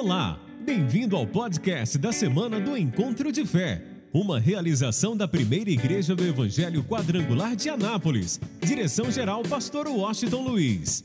Olá, 0.00 0.38
bem-vindo 0.60 1.16
ao 1.16 1.26
podcast 1.26 1.98
da 1.98 2.12
semana 2.12 2.60
do 2.60 2.76
Encontro 2.76 3.32
de 3.32 3.44
Fé, 3.44 3.84
uma 4.12 4.38
realização 4.38 5.16
da 5.16 5.26
primeira 5.26 5.70
igreja 5.70 6.14
do 6.14 6.24
Evangelho 6.24 6.84
Quadrangular 6.84 7.56
de 7.56 7.68
Anápolis. 7.68 8.40
Direção-geral, 8.64 9.42
Pastor 9.42 9.88
Washington 9.88 10.42
Luiz. 10.42 11.04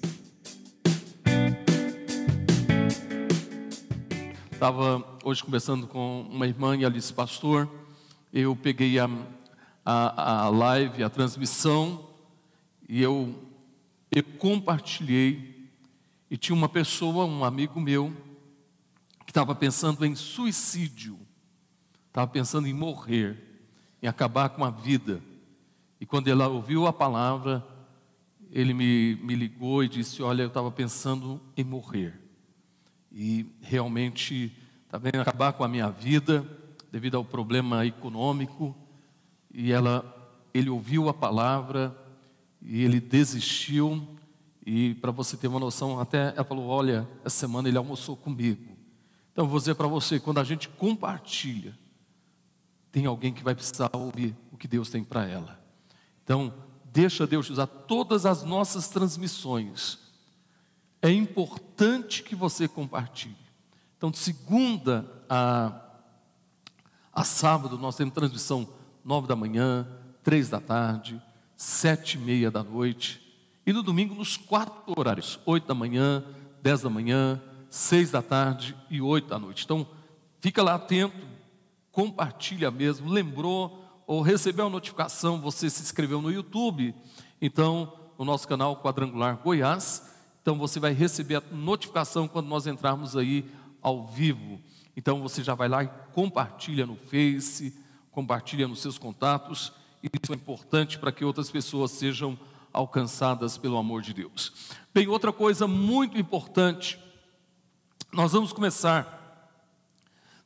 Estava 4.51 5.03
hoje 5.23 5.43
conversando 5.43 5.87
com 5.87 6.27
uma 6.29 6.45
irmã 6.45 6.77
e 6.77 6.83
ela 6.83 6.93
disse, 6.93 7.11
pastor, 7.11 7.67
eu 8.31 8.55
peguei 8.55 8.99
a, 8.99 9.09
a, 9.83 10.43
a 10.43 10.49
live, 10.49 11.03
a 11.03 11.09
transmissão, 11.09 12.09
e 12.87 13.01
eu, 13.01 13.33
eu 14.15 14.23
compartilhei, 14.37 15.67
e 16.29 16.37
tinha 16.37 16.55
uma 16.55 16.69
pessoa, 16.69 17.25
um 17.25 17.43
amigo 17.43 17.81
meu, 17.81 18.13
que 19.25 19.31
estava 19.31 19.55
pensando 19.55 20.05
em 20.05 20.15
suicídio, 20.15 21.19
estava 22.07 22.27
pensando 22.27 22.67
em 22.67 22.73
morrer, 22.73 23.37
em 24.01 24.07
acabar 24.07 24.49
com 24.49 24.63
a 24.63 24.69
vida. 24.69 25.21
E 25.99 26.05
quando 26.05 26.27
ela 26.27 26.47
ouviu 26.47 26.85
a 26.85 26.93
palavra, 26.93 27.65
ele 28.51 28.73
me, 28.73 29.15
me 29.15 29.35
ligou 29.35 29.83
e 29.83 29.89
disse: 29.89 30.21
Olha, 30.21 30.43
eu 30.43 30.47
estava 30.47 30.69
pensando 30.69 31.41
em 31.55 31.63
morrer. 31.63 32.19
E 33.11 33.45
realmente 33.61 34.55
está 34.85 34.97
vendo 34.97 35.21
acabar 35.21 35.53
com 35.53 35.63
a 35.63 35.67
minha 35.67 35.89
vida 35.89 36.45
devido 36.91 37.15
ao 37.15 37.23
problema 37.25 37.85
econômico. 37.85 38.75
E 39.51 39.71
ela, 39.71 40.05
ele 40.53 40.69
ouviu 40.69 41.09
a 41.09 41.13
palavra 41.13 41.95
e 42.61 42.83
ele 42.83 42.99
desistiu. 42.99 44.07
E 44.65 44.93
para 44.95 45.11
você 45.11 45.35
ter 45.35 45.47
uma 45.47 45.59
noção, 45.59 45.99
até 45.99 46.33
ela 46.35 46.43
falou: 46.43 46.67
Olha, 46.67 47.07
essa 47.23 47.37
semana 47.37 47.67
ele 47.67 47.77
almoçou 47.77 48.15
comigo. 48.15 48.72
Então, 49.33 49.47
vou 49.47 49.59
dizer 49.59 49.75
para 49.75 49.87
você: 49.87 50.19
quando 50.19 50.37
a 50.37 50.43
gente 50.43 50.69
compartilha, 50.69 51.77
tem 52.91 53.07
alguém 53.07 53.33
que 53.33 53.43
vai 53.43 53.55
precisar 53.55 53.89
ouvir 53.91 54.35
o 54.51 54.57
que 54.57 54.67
Deus 54.67 54.89
tem 54.89 55.03
para 55.03 55.25
ela. 55.27 55.59
Então, 56.23 56.53
deixa 56.85 57.25
Deus 57.25 57.49
usar 57.49 57.65
todas 57.65 58.25
as 58.25 58.43
nossas 58.43 58.87
transmissões. 58.87 59.97
É 61.01 61.11
importante 61.11 62.23
que 62.23 62.35
você 62.35 62.67
compartilhe. 62.67 63.35
Então, 63.97 64.11
de 64.11 64.19
segunda 64.19 65.05
a, 65.27 65.81
a 67.11 67.23
sábado, 67.23 67.77
nós 67.77 67.95
temos 67.95 68.13
transmissão 68.13 68.69
nove 69.03 69.27
da 69.27 69.35
manhã, 69.35 69.87
três 70.21 70.49
da 70.49 70.59
tarde, 70.59 71.21
sete 71.57 72.13
e 72.13 72.19
meia 72.19 72.51
da 72.51 72.63
noite. 72.63 73.19
E 73.65 73.73
no 73.73 73.81
domingo, 73.81 74.13
nos 74.13 74.37
quatro 74.37 74.93
horários: 74.95 75.39
oito 75.45 75.65
da 75.65 75.73
manhã, 75.73 76.23
dez 76.61 76.81
da 76.81 76.89
manhã, 76.89 77.41
seis 77.73 78.11
da 78.11 78.21
tarde 78.21 78.75
e 78.87 79.01
oito 79.01 79.29
da 79.29 79.39
noite. 79.39 79.65
Então, 79.65 79.87
fica 80.39 80.61
lá 80.61 80.75
atento, 80.75 81.25
compartilha 81.91 82.69
mesmo, 82.69 83.09
lembrou 83.09 84.03
ou 84.05 84.21
recebeu 84.21 84.67
a 84.67 84.69
notificação, 84.69 85.41
você 85.41 85.71
se 85.71 85.81
inscreveu 85.81 86.21
no 86.21 86.31
YouTube, 86.31 86.93
então, 87.41 87.91
no 88.15 88.23
nosso 88.23 88.47
canal 88.47 88.79
Quadrangular 88.79 89.37
Goiás, 89.37 90.07
então 90.39 90.55
você 90.55 90.79
vai 90.79 90.93
receber 90.93 91.37
a 91.37 91.43
notificação 91.51 92.27
quando 92.27 92.45
nós 92.45 92.67
entrarmos 92.67 93.17
aí 93.17 93.43
ao 93.81 94.05
vivo. 94.05 94.61
Então 94.95 95.19
você 95.23 95.43
já 95.43 95.55
vai 95.55 95.67
lá 95.67 95.83
e 95.83 95.89
compartilha 96.13 96.85
no 96.85 96.95
Face, 96.95 97.75
compartilha 98.11 98.67
nos 98.67 98.83
seus 98.83 98.99
contatos, 98.99 99.73
isso 100.03 100.31
é 100.31 100.35
importante 100.35 100.99
para 100.99 101.11
que 101.11 101.25
outras 101.25 101.49
pessoas 101.49 101.89
sejam 101.89 102.37
alcançadas 102.71 103.57
pelo 103.57 103.77
amor 103.77 104.03
de 104.03 104.13
Deus. 104.13 104.53
Bem, 104.93 105.07
outra 105.07 105.33
coisa 105.33 105.65
muito 105.65 106.19
importante 106.19 107.01
nós 108.13 108.31
vamos 108.31 108.53
começar 108.53 109.49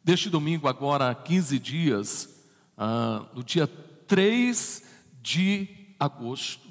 deste 0.02 0.30
domingo, 0.30 0.70
agora 0.70 1.10
há 1.10 1.16
15 1.16 1.60
dias, 1.60 2.46
ah, 2.78 3.26
no 3.34 3.44
dia 3.44 3.68
3 3.68 4.84
de 5.22 5.68
agosto, 6.00 6.70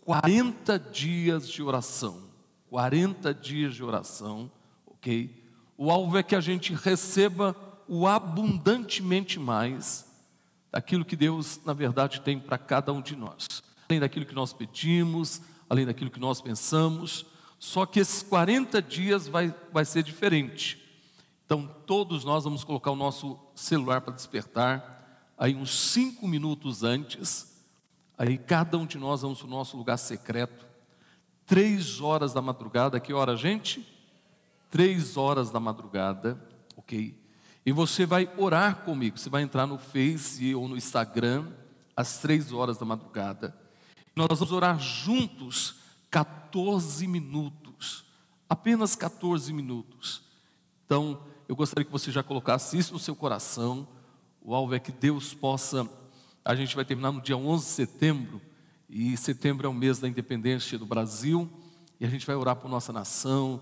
40 0.00 0.78
dias 0.80 1.48
de 1.48 1.62
oração. 1.62 2.26
40 2.68 3.32
dias 3.32 3.76
de 3.76 3.84
oração, 3.84 4.50
ok? 4.84 5.44
O 5.78 5.92
alvo 5.92 6.18
é 6.18 6.22
que 6.24 6.34
a 6.34 6.40
gente 6.40 6.74
receba 6.74 7.54
o 7.86 8.08
abundantemente 8.08 9.38
mais 9.38 10.04
daquilo 10.72 11.04
que 11.04 11.14
Deus, 11.14 11.60
na 11.64 11.72
verdade, 11.72 12.20
tem 12.20 12.40
para 12.40 12.58
cada 12.58 12.92
um 12.92 13.00
de 13.00 13.14
nós. 13.14 13.62
Além 13.88 14.00
daquilo 14.00 14.26
que 14.26 14.34
nós 14.34 14.52
pedimos, 14.52 15.40
além 15.70 15.86
daquilo 15.86 16.10
que 16.10 16.18
nós 16.18 16.40
pensamos, 16.40 17.24
só 17.58 17.86
que 17.86 18.00
esses 18.00 18.22
40 18.22 18.80
dias 18.82 19.26
vai, 19.26 19.54
vai 19.72 19.84
ser 19.84 20.02
diferente. 20.02 20.82
Então, 21.44 21.68
todos 21.86 22.24
nós 22.24 22.44
vamos 22.44 22.64
colocar 22.64 22.90
o 22.90 22.96
nosso 22.96 23.38
celular 23.54 24.00
para 24.00 24.14
despertar, 24.14 25.32
aí 25.38 25.54
uns 25.54 25.70
cinco 25.92 26.26
minutos 26.26 26.82
antes, 26.82 27.64
aí 28.18 28.36
cada 28.36 28.76
um 28.76 28.84
de 28.84 28.98
nós 28.98 29.22
vamos 29.22 29.38
para 29.38 29.46
o 29.46 29.50
nosso 29.50 29.76
lugar 29.76 29.96
secreto, 29.96 30.66
três 31.46 32.00
horas 32.00 32.32
da 32.32 32.42
madrugada, 32.42 32.98
que 32.98 33.12
hora, 33.12 33.36
gente? 33.36 33.86
Três 34.70 35.16
horas 35.16 35.50
da 35.50 35.60
madrugada, 35.60 36.40
ok? 36.76 37.16
E 37.64 37.72
você 37.72 38.04
vai 38.04 38.28
orar 38.36 38.84
comigo, 38.84 39.18
você 39.18 39.30
vai 39.30 39.42
entrar 39.42 39.66
no 39.66 39.78
Face 39.78 40.54
ou 40.54 40.68
no 40.68 40.76
Instagram, 40.76 41.46
às 41.96 42.18
três 42.18 42.52
horas 42.52 42.76
da 42.76 42.84
madrugada. 42.84 43.56
Nós 44.14 44.28
vamos 44.28 44.52
orar 44.52 44.78
juntos 44.78 45.76
14 46.16 47.06
minutos. 47.06 48.06
Apenas 48.48 48.96
14 48.96 49.52
minutos. 49.52 50.22
Então, 50.86 51.20
eu 51.46 51.54
gostaria 51.54 51.84
que 51.84 51.92
você 51.92 52.10
já 52.10 52.22
colocasse 52.22 52.78
isso 52.78 52.94
no 52.94 52.98
seu 52.98 53.14
coração. 53.14 53.86
O 54.40 54.54
alvo 54.54 54.74
é 54.74 54.78
que 54.78 54.90
Deus 54.90 55.34
possa. 55.34 55.86
A 56.42 56.54
gente 56.54 56.74
vai 56.74 56.86
terminar 56.86 57.12
no 57.12 57.20
dia 57.20 57.36
11 57.36 57.66
de 57.66 57.70
setembro, 57.70 58.40
e 58.88 59.14
setembro 59.18 59.66
é 59.66 59.68
o 59.68 59.74
mês 59.74 59.98
da 59.98 60.08
independência 60.08 60.78
do 60.78 60.86
Brasil, 60.86 61.50
e 62.00 62.06
a 62.06 62.08
gente 62.08 62.26
vai 62.26 62.34
orar 62.34 62.56
por 62.56 62.70
nossa 62.70 62.94
nação. 62.94 63.60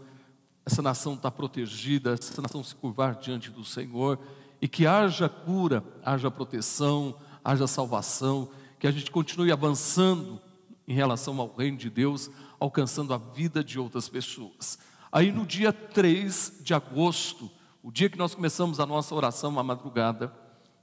Essa 0.64 0.80
nação 0.80 1.14
está 1.14 1.32
protegida, 1.32 2.12
essa 2.12 2.40
nação 2.40 2.62
se 2.62 2.76
curvar 2.76 3.16
diante 3.16 3.50
do 3.50 3.64
Senhor, 3.64 4.16
e 4.62 4.68
que 4.68 4.86
haja 4.86 5.28
cura, 5.28 5.82
haja 6.04 6.30
proteção, 6.30 7.18
haja 7.42 7.66
salvação, 7.66 8.48
que 8.78 8.86
a 8.86 8.92
gente 8.92 9.10
continue 9.10 9.50
avançando 9.50 10.40
em 10.86 10.94
relação 10.94 11.40
ao 11.40 11.54
reino 11.54 11.76
de 11.76 11.88
Deus, 11.88 12.30
alcançando 12.60 13.14
a 13.14 13.18
vida 13.18 13.64
de 13.64 13.78
outras 13.78 14.08
pessoas. 14.08 14.78
Aí 15.10 15.30
no 15.32 15.46
dia 15.46 15.72
3 15.72 16.60
de 16.62 16.74
agosto, 16.74 17.50
o 17.82 17.90
dia 17.90 18.08
que 18.10 18.18
nós 18.18 18.34
começamos 18.34 18.80
a 18.80 18.86
nossa 18.86 19.14
oração 19.14 19.58
à 19.58 19.62
madrugada, 19.62 20.32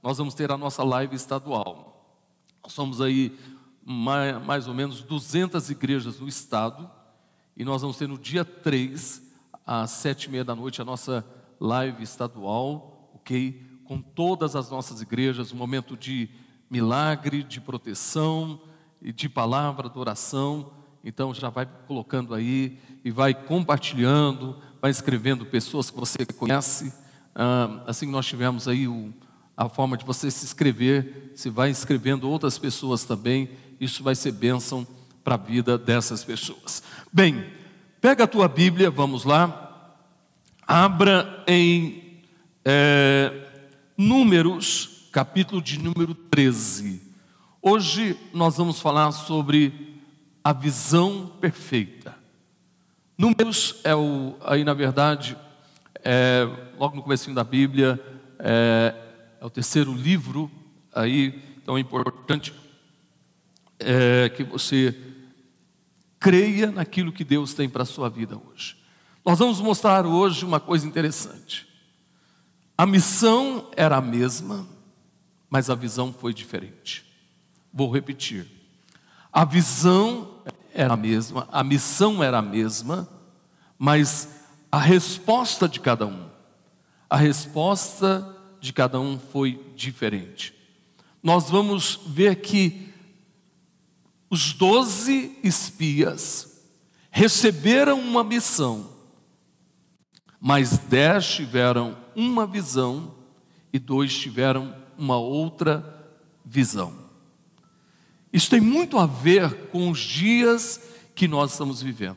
nós 0.02 0.18
vamos 0.18 0.34
ter 0.34 0.50
a 0.50 0.56
nossa 0.56 0.82
live 0.82 1.14
estadual. 1.14 2.18
Nós 2.62 2.72
somos 2.72 3.00
aí 3.00 3.38
mais, 3.84 4.68
ou 4.68 4.74
menos 4.74 5.02
200 5.02 5.70
igrejas 5.70 6.18
no 6.18 6.28
estado, 6.28 6.90
e 7.56 7.64
nós 7.64 7.82
vamos 7.82 7.96
ter 7.96 8.08
no 8.08 8.18
dia 8.18 8.44
3, 8.44 9.22
às 9.66 9.90
sete 9.90 10.24
e 10.24 10.30
meia 10.30 10.44
da 10.44 10.54
noite, 10.54 10.80
a 10.80 10.84
nossa 10.84 11.24
live 11.60 12.02
estadual, 12.02 13.10
ok? 13.14 13.80
Com 13.84 14.00
todas 14.00 14.56
as 14.56 14.70
nossas 14.70 15.02
igrejas, 15.02 15.52
um 15.52 15.56
momento 15.56 15.96
de 15.96 16.30
milagre, 16.70 17.42
de 17.42 17.60
proteção, 17.60 18.60
e 19.02 19.12
de 19.12 19.28
palavra, 19.28 19.88
de 19.88 19.98
oração. 19.98 20.70
Então 21.04 21.34
já 21.34 21.50
vai 21.50 21.66
colocando 21.86 22.34
aí 22.34 22.78
e 23.04 23.10
vai 23.10 23.34
compartilhando, 23.34 24.56
vai 24.80 24.90
escrevendo 24.90 25.44
pessoas 25.44 25.90
que 25.90 25.98
você 25.98 26.24
conhece. 26.24 26.92
Ah, 27.34 27.82
assim 27.86 28.06
nós 28.06 28.26
tivemos 28.26 28.68
aí 28.68 28.86
o, 28.86 29.12
a 29.56 29.68
forma 29.68 29.96
de 29.96 30.04
você 30.04 30.30
se 30.30 30.44
inscrever, 30.44 31.32
se 31.34 31.50
vai 31.50 31.70
escrevendo 31.70 32.30
outras 32.30 32.58
pessoas 32.58 33.04
também. 33.04 33.50
Isso 33.80 34.02
vai 34.02 34.14
ser 34.14 34.32
bênção 34.32 34.86
para 35.24 35.34
a 35.34 35.38
vida 35.38 35.76
dessas 35.76 36.24
pessoas. 36.24 36.82
Bem, 37.12 37.44
pega 38.00 38.24
a 38.24 38.28
tua 38.28 38.46
Bíblia, 38.46 38.90
vamos 38.90 39.24
lá. 39.24 39.98
Abra 40.66 41.44
em 41.48 42.20
é, 42.64 43.48
Números, 43.98 45.08
capítulo 45.10 45.60
de 45.60 45.78
número 45.78 46.14
13. 46.14 47.11
Hoje 47.64 48.18
nós 48.32 48.56
vamos 48.56 48.80
falar 48.80 49.12
sobre 49.12 50.02
a 50.42 50.52
visão 50.52 51.30
perfeita. 51.40 52.12
Números 53.16 53.76
é 53.84 53.94
o, 53.94 54.34
aí 54.40 54.64
na 54.64 54.74
verdade, 54.74 55.38
é, 56.02 56.42
logo 56.76 56.96
no 56.96 57.02
começo 57.04 57.32
da 57.32 57.44
Bíblia, 57.44 58.02
é, 58.40 58.96
é, 59.40 59.46
o 59.46 59.48
terceiro 59.48 59.94
livro, 59.94 60.50
aí, 60.92 61.40
então 61.62 61.76
é 61.76 61.80
importante 61.80 62.52
é, 63.78 64.28
que 64.30 64.42
você 64.42 65.00
creia 66.18 66.72
naquilo 66.72 67.12
que 67.12 67.22
Deus 67.22 67.54
tem 67.54 67.68
para 67.68 67.84
a 67.84 67.86
sua 67.86 68.10
vida 68.10 68.36
hoje. 68.36 68.76
Nós 69.24 69.38
vamos 69.38 69.60
mostrar 69.60 70.04
hoje 70.04 70.44
uma 70.44 70.58
coisa 70.58 70.84
interessante. 70.84 71.68
A 72.76 72.84
missão 72.84 73.70
era 73.76 73.98
a 73.98 74.02
mesma, 74.02 74.66
mas 75.48 75.70
a 75.70 75.76
visão 75.76 76.12
foi 76.12 76.34
diferente. 76.34 77.11
Vou 77.72 77.90
repetir. 77.90 78.46
A 79.32 79.44
visão 79.44 80.42
era 80.74 80.94
a 80.94 80.96
mesma, 80.96 81.48
a 81.50 81.64
missão 81.64 82.22
era 82.22 82.38
a 82.38 82.42
mesma, 82.42 83.08
mas 83.78 84.28
a 84.70 84.78
resposta 84.78 85.68
de 85.68 85.80
cada 85.80 86.06
um 86.06 86.32
a 87.12 87.16
resposta 87.18 88.26
de 88.58 88.72
cada 88.72 88.98
um 88.98 89.18
foi 89.18 89.62
diferente. 89.76 90.54
Nós 91.22 91.50
vamos 91.50 92.00
ver 92.06 92.36
que 92.36 92.88
os 94.30 94.54
doze 94.54 95.38
espias 95.44 96.64
receberam 97.10 98.00
uma 98.00 98.24
missão, 98.24 98.88
mas 100.40 100.78
dez 100.78 101.34
tiveram 101.34 101.98
uma 102.16 102.46
visão 102.46 103.14
e 103.70 103.78
dois 103.78 104.16
tiveram 104.18 104.74
uma 104.96 105.18
outra 105.18 106.16
visão. 106.42 106.94
Isso 108.32 108.48
tem 108.48 108.60
muito 108.60 108.98
a 108.98 109.06
ver 109.06 109.68
com 109.68 109.90
os 109.90 109.98
dias 109.98 110.80
que 111.14 111.28
nós 111.28 111.52
estamos 111.52 111.82
vivendo. 111.82 112.16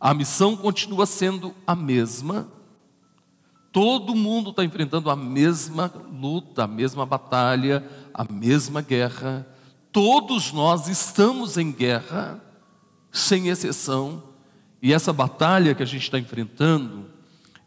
A 0.00 0.14
missão 0.14 0.56
continua 0.56 1.06
sendo 1.06 1.54
a 1.66 1.74
mesma, 1.74 2.48
todo 3.72 4.14
mundo 4.14 4.50
está 4.50 4.64
enfrentando 4.64 5.10
a 5.10 5.16
mesma 5.16 5.92
luta, 6.12 6.64
a 6.64 6.66
mesma 6.66 7.06
batalha, 7.06 7.84
a 8.12 8.24
mesma 8.24 8.80
guerra, 8.80 9.46
todos 9.90 10.52
nós 10.52 10.88
estamos 10.88 11.56
em 11.56 11.70
guerra, 11.70 12.42
sem 13.10 13.48
exceção, 13.48 14.22
e 14.80 14.92
essa 14.92 15.12
batalha 15.12 15.74
que 15.74 15.82
a 15.82 15.86
gente 15.86 16.02
está 16.02 16.18
enfrentando, 16.18 17.10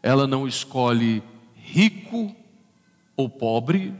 ela 0.02 0.26
não 0.26 0.46
escolhe 0.46 1.22
rico 1.54 2.34
ou 3.16 3.28
pobre, 3.28 3.94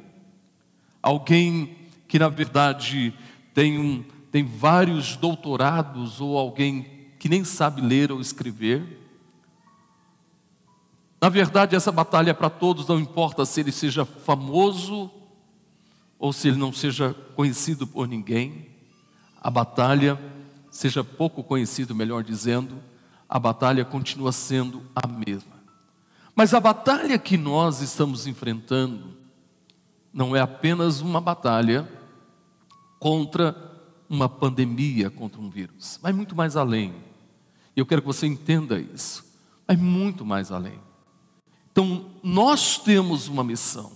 alguém 1.03 1.86
que 2.09 2.19
na 2.19 2.29
verdade 2.29 3.15
tem, 3.55 3.79
um, 3.79 4.05
tem 4.31 4.45
vários 4.45 5.17
doutorados 5.17 6.21
ou 6.21 6.39
alguém 6.39 6.97
que 7.19 7.29
nem 7.29 7.45
sabe 7.45 7.81
ler 7.81 8.13
ou 8.13 8.21
escrever. 8.21 9.03
Na 11.21 11.29
verdade, 11.29 11.75
essa 11.75 11.91
batalha 11.91 12.31
é 12.31 12.35
para 12.35 12.51
todos, 12.51 12.87
não 12.87 13.01
importa 13.01 13.45
se 13.47 13.61
ele 13.61 13.73
seja 13.73 14.05
famoso 14.05 15.11
ou 16.19 16.33
se 16.33 16.49
ele 16.49 16.57
não 16.57 16.73
seja 16.73 17.15
conhecido 17.35 17.87
por 17.87 18.07
ninguém. 18.07 18.69
A 19.41 19.51
batalha, 19.51 20.19
seja 20.71 21.03
pouco 21.03 21.43
conhecido, 21.43 21.95
melhor 21.95 22.23
dizendo, 22.23 22.83
a 23.29 23.39
batalha 23.39 23.85
continua 23.85 24.33
sendo 24.33 24.83
a 24.95 25.07
mesma. 25.07 25.57
Mas 26.35 26.53
a 26.53 26.61
batalha 26.61 27.19
que 27.19 27.37
nós 27.37 27.81
estamos 27.81 28.27
enfrentando 28.27 29.17
não 30.13 30.37
é 30.37 30.41
apenas 30.41 31.01
uma 31.01 31.21
batalha 31.21 31.89
contra 32.99 33.55
uma 34.09 34.29
pandemia, 34.29 35.11
contra 35.11 35.41
um 35.41 35.51
vírus, 35.51 35.99
vai 36.03 36.13
muito 36.13 36.35
mais 36.35 36.57
além. 36.57 36.95
Eu 37.75 37.85
quero 37.85 38.01
que 38.01 38.07
você 38.07 38.27
entenda 38.27 38.81
isso. 38.81 39.25
Vai 39.67 39.77
muito 39.77 40.25
mais 40.25 40.51
além. 40.51 40.79
Então, 41.71 42.11
nós 42.23 42.79
temos 42.79 43.29
uma 43.29 43.45
missão. 43.45 43.93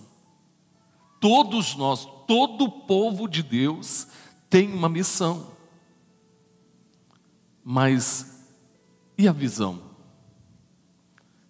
Todos 1.19 1.75
nós, 1.75 2.07
todo 2.27 2.65
o 2.65 2.71
povo 2.71 3.27
de 3.27 3.41
Deus 3.41 4.07
tem 4.49 4.71
uma 4.71 4.89
missão. 4.89 5.47
Mas 7.63 8.45
e 9.17 9.27
a 9.27 9.31
visão? 9.31 9.81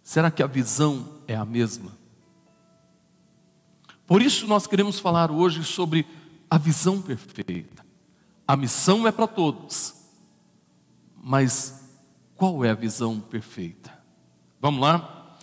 Será 0.04 0.30
que 0.30 0.44
a 0.44 0.48
visão 0.48 1.22
é 1.28 1.36
a 1.36 1.46
mesma? 1.46 1.98
Por 4.06 4.22
isso 4.22 4.46
nós 4.46 4.68
queremos 4.68 5.00
falar 5.00 5.32
hoje 5.32 5.64
sobre 5.64 6.06
a 6.52 6.58
visão 6.58 7.02
perfeita. 7.02 7.86
A 8.46 8.58
missão 8.58 9.08
é 9.08 9.12
para 9.14 9.26
todos, 9.26 9.96
mas 11.24 11.90
qual 12.36 12.66
é 12.66 12.70
a 12.70 12.76
visão 12.76 13.22
perfeita? 13.22 13.90
Vamos 14.60 14.82
lá? 14.82 15.38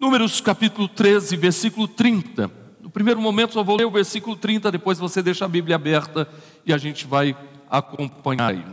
Números 0.00 0.40
capítulo 0.40 0.88
13, 0.88 1.36
versículo 1.36 1.86
30. 1.86 2.50
No 2.80 2.90
primeiro 2.90 3.20
momento 3.20 3.54
só 3.54 3.62
vou 3.62 3.76
ler 3.76 3.84
o 3.84 3.92
versículo 3.92 4.34
30, 4.34 4.72
depois 4.72 4.98
você 4.98 5.22
deixa 5.22 5.44
a 5.44 5.48
Bíblia 5.48 5.76
aberta 5.76 6.28
e 6.66 6.72
a 6.72 6.78
gente 6.78 7.06
vai 7.06 7.36
acompanhar 7.70 8.48
aí. 8.48 8.66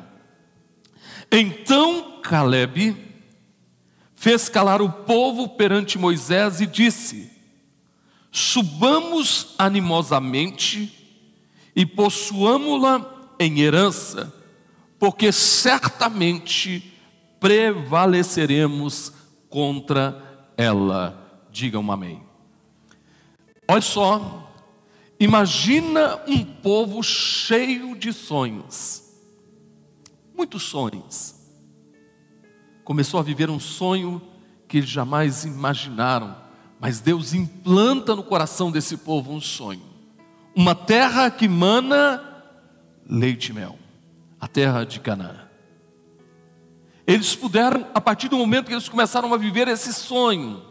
Então 1.32 2.22
Caleb 2.24 2.98
fez 4.16 4.50
calar 4.50 4.82
o 4.82 4.92
povo 4.92 5.50
perante 5.50 6.00
Moisés 6.00 6.60
e 6.60 6.66
disse: 6.66 7.32
Subamos 8.32 9.54
animosamente 9.60 11.05
e 11.76 11.86
possuamo-la 11.86 13.34
em 13.40 13.60
herança, 13.60 14.34
porque 14.98 15.32
certamente 15.32 16.94
prevaleceremos 17.40 19.12
contra 19.50 20.52
ela. 20.58 21.46
Digam 21.52 21.92
amém. 21.92 22.24
Olha 23.68 23.82
só, 23.82 24.54
imagina 25.20 26.22
um 26.28 26.44
povo 26.44 27.02
cheio 27.04 27.96
de 27.96 28.14
sonhos, 28.14 29.04
muitos 30.34 30.64
sonhos 30.64 31.36
começou 32.86 33.20
a 33.20 33.24
viver 33.24 33.50
um 33.50 33.60
sonho 33.60 34.22
que 34.68 34.78
eles 34.78 34.90
jamais 34.90 35.44
imaginaram, 35.44 36.38
mas 36.80 37.00
Deus 37.00 37.34
implanta 37.34 38.16
no 38.16 38.24
coração 38.24 38.72
desse 38.72 38.98
povo 38.98 39.34
um 39.34 39.42
sonho. 39.42 39.95
Uma 40.56 40.74
terra 40.74 41.30
que 41.30 41.48
mana 41.48 42.24
leite 43.08 43.50
e 43.50 43.54
mel, 43.54 43.78
a 44.40 44.48
terra 44.48 44.86
de 44.86 45.00
Canaã. 45.00 45.46
Eles 47.06 47.36
puderam, 47.36 47.86
a 47.94 48.02
partir 48.02 48.30
do 48.30 48.38
momento 48.38 48.68
que 48.68 48.74
eles 48.74 48.90
começaram 48.90 49.34
a 49.34 49.38
viver 49.38 49.68
esse 49.68 49.94
sonho, 49.94 50.64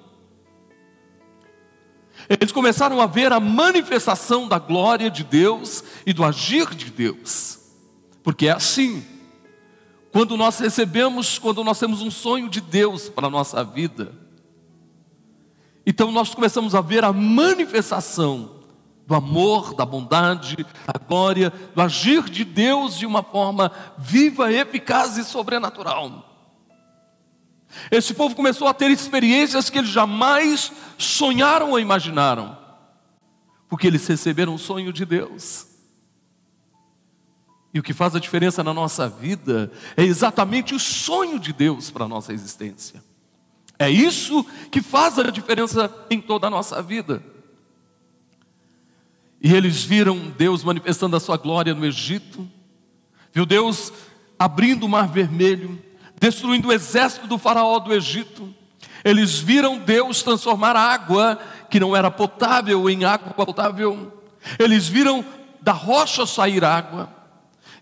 eles 2.28 2.50
começaram 2.50 3.00
a 3.00 3.06
ver 3.06 3.32
a 3.32 3.38
manifestação 3.38 4.48
da 4.48 4.58
glória 4.58 5.10
de 5.10 5.22
Deus 5.22 5.84
e 6.06 6.12
do 6.12 6.24
agir 6.24 6.74
de 6.74 6.90
Deus, 6.90 7.58
porque 8.22 8.46
é 8.46 8.52
assim, 8.52 9.04
quando 10.10 10.36
nós 10.36 10.58
recebemos, 10.58 11.38
quando 11.38 11.62
nós 11.62 11.78
temos 11.78 12.00
um 12.00 12.10
sonho 12.10 12.48
de 12.48 12.60
Deus 12.60 13.08
para 13.08 13.26
a 13.26 13.30
nossa 13.30 13.62
vida, 13.62 14.12
então 15.86 16.10
nós 16.10 16.34
começamos 16.34 16.74
a 16.74 16.80
ver 16.80 17.04
a 17.04 17.12
manifestação 17.12 18.63
do 19.06 19.14
amor, 19.14 19.74
da 19.74 19.84
bondade, 19.84 20.56
da 20.86 20.98
glória, 21.06 21.52
do 21.74 21.80
agir 21.80 22.24
de 22.24 22.44
Deus 22.44 22.98
de 22.98 23.06
uma 23.06 23.22
forma 23.22 23.70
viva, 23.98 24.52
eficaz 24.52 25.16
e 25.18 25.24
sobrenatural. 25.24 26.30
Esse 27.90 28.14
povo 28.14 28.34
começou 28.34 28.68
a 28.68 28.74
ter 28.74 28.90
experiências 28.90 29.68
que 29.68 29.78
eles 29.78 29.90
jamais 29.90 30.72
sonharam 30.96 31.70
ou 31.70 31.80
imaginaram, 31.80 32.56
porque 33.68 33.86
eles 33.86 34.06
receberam 34.06 34.54
o 34.54 34.58
sonho 34.58 34.92
de 34.92 35.04
Deus. 35.04 35.66
E 37.72 37.80
o 37.80 37.82
que 37.82 37.92
faz 37.92 38.14
a 38.14 38.20
diferença 38.20 38.62
na 38.62 38.72
nossa 38.72 39.08
vida 39.08 39.70
é 39.96 40.04
exatamente 40.04 40.74
o 40.74 40.78
sonho 40.78 41.40
de 41.40 41.52
Deus 41.52 41.90
para 41.90 42.04
a 42.04 42.08
nossa 42.08 42.32
existência. 42.32 43.02
É 43.76 43.90
isso 43.90 44.44
que 44.70 44.80
faz 44.80 45.18
a 45.18 45.24
diferença 45.24 45.92
em 46.08 46.20
toda 46.20 46.46
a 46.46 46.50
nossa 46.50 46.80
vida. 46.80 47.33
E 49.44 49.52
eles 49.54 49.84
viram 49.84 50.32
Deus 50.38 50.64
manifestando 50.64 51.14
a 51.14 51.20
sua 51.20 51.36
glória 51.36 51.74
no 51.74 51.84
Egito, 51.84 52.50
viu 53.30 53.44
Deus 53.44 53.92
abrindo 54.38 54.84
o 54.84 54.88
mar 54.88 55.06
vermelho, 55.06 55.78
destruindo 56.18 56.68
o 56.68 56.72
exército 56.72 57.26
do 57.26 57.36
faraó 57.36 57.78
do 57.78 57.92
Egito. 57.92 58.54
Eles 59.04 59.38
viram 59.38 59.76
Deus 59.76 60.22
transformar 60.22 60.74
água 60.76 61.38
que 61.68 61.78
não 61.78 61.94
era 61.94 62.10
potável 62.10 62.88
em 62.88 63.04
água 63.04 63.34
potável. 63.34 64.24
Eles 64.58 64.88
viram 64.88 65.22
da 65.60 65.72
rocha 65.72 66.24
sair 66.24 66.64
água. 66.64 67.14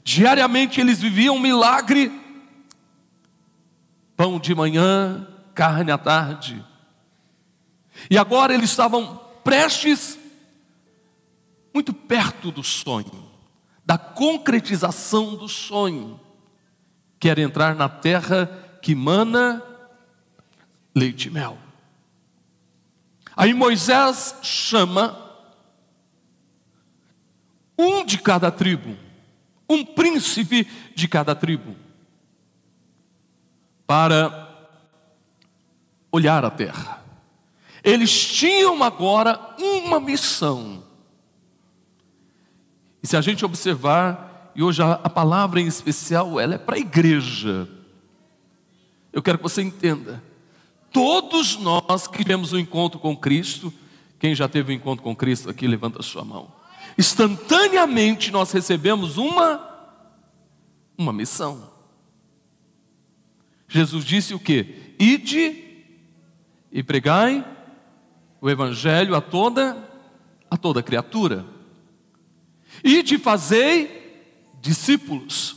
Diariamente 0.03 0.81
eles 0.81 1.01
viviam 1.01 1.37
um 1.37 1.41
milagre: 1.41 2.11
pão 4.17 4.41
de 4.41 4.53
manhã, 4.53 5.29
carne 5.55 5.93
à 5.93 5.99
tarde. 5.99 6.61
E 8.11 8.19
agora 8.19 8.53
eles 8.53 8.71
estavam 8.71 9.21
prestes, 9.45 10.19
muito 11.73 11.93
perto 11.93 12.51
do 12.51 12.63
sonho, 12.63 13.31
da 13.85 13.97
concretização 13.97 15.35
do 15.37 15.49
sonho, 15.49 16.21
que 17.19 17.29
era 17.29 17.41
entrar 17.41 17.75
na 17.75 17.89
terra 17.89 18.47
que 18.83 18.95
mana 18.95 19.63
leite 20.95 21.29
e 21.29 21.31
mel. 21.31 21.59
Aí 23.37 23.55
Moisés 23.55 24.37
chama 24.43 25.19
um 27.79 28.05
de 28.05 28.19
cada 28.19 28.51
tribo 28.51 28.97
um 29.73 29.85
príncipe 29.85 30.69
de 30.95 31.09
cada 31.09 31.35
tribo, 31.35 31.75
para 33.87 34.49
olhar 36.11 36.45
a 36.45 36.51
terra. 36.51 37.03
Eles 37.83 38.13
tinham 38.13 38.83
agora 38.83 39.39
uma 39.59 39.99
missão. 39.99 40.85
E 43.03 43.07
se 43.07 43.17
a 43.17 43.21
gente 43.21 43.45
observar, 43.45 44.53
e 44.55 44.63
hoje 44.63 44.83
a, 44.83 44.93
a 44.93 45.11
palavra 45.11 45.61
em 45.61 45.67
especial, 45.67 46.39
ela 46.39 46.55
é 46.55 46.59
para 46.59 46.77
a 46.77 46.79
igreja. 46.79 47.69
Eu 49.13 49.23
quero 49.23 49.39
que 49.39 49.43
você 49.43 49.63
entenda. 49.63 50.23
Todos 50.93 51.57
nós 51.57 52.07
que 52.07 52.19
tivemos 52.19 52.53
um 52.53 52.59
encontro 52.59 53.01
com 53.01 53.17
Cristo, 53.17 53.73
quem 54.19 54.35
já 54.35 54.49
teve 54.49 54.73
um 54.73 54.77
encontro 54.77 55.03
com 55.03 55.17
Cristo 55.17 55.51
aqui, 55.51 55.67
levanta 55.67 56.01
a 56.01 56.03
sua 56.03 56.25
mão. 56.25 56.53
Instantaneamente 56.99 58.31
nós 58.31 58.53
recebemos 58.53 59.17
uma 59.17 59.71
uma 60.97 61.13
missão. 61.13 61.71
Jesus 63.67 64.05
disse 64.05 64.35
o 64.35 64.39
que? 64.39 64.95
Ide 64.99 65.85
e 66.71 66.83
pregai 66.83 67.45
o 68.41 68.49
evangelho 68.49 69.15
a 69.15 69.21
toda 69.21 69.91
a 70.51 70.57
toda 70.57 70.83
criatura. 70.83 71.47
E 72.83 73.19
fazei 73.19 74.03
discípulos. 74.61 75.57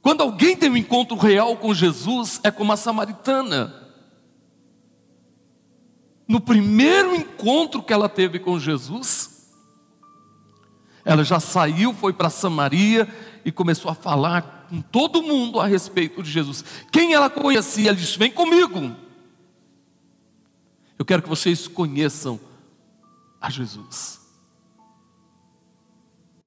Quando 0.00 0.22
alguém 0.22 0.56
tem 0.56 0.70
um 0.70 0.76
encontro 0.76 1.16
real 1.16 1.56
com 1.56 1.72
Jesus, 1.72 2.40
é 2.42 2.50
como 2.50 2.72
a 2.72 2.76
samaritana. 2.76 3.82
No 6.26 6.40
primeiro 6.40 7.14
encontro 7.14 7.82
que 7.82 7.92
ela 7.92 8.08
teve 8.08 8.38
com 8.38 8.58
Jesus, 8.58 9.52
ela 11.04 11.22
já 11.22 11.38
saiu, 11.38 11.92
foi 11.92 12.12
para 12.12 12.30
Samaria 12.30 13.08
e 13.44 13.52
começou 13.52 13.90
a 13.90 13.94
falar 13.94 14.66
com 14.70 14.80
todo 14.80 15.22
mundo 15.22 15.60
a 15.60 15.66
respeito 15.66 16.22
de 16.22 16.30
Jesus. 16.30 16.64
Quem 16.90 17.12
ela 17.12 17.28
conhecia, 17.28 17.90
ela 17.90 17.96
disse: 17.96 18.18
Vem 18.18 18.30
comigo. 18.30 18.96
Eu 20.98 21.04
quero 21.04 21.22
que 21.22 21.28
vocês 21.28 21.68
conheçam 21.68 22.40
a 23.40 23.50
Jesus. 23.50 24.23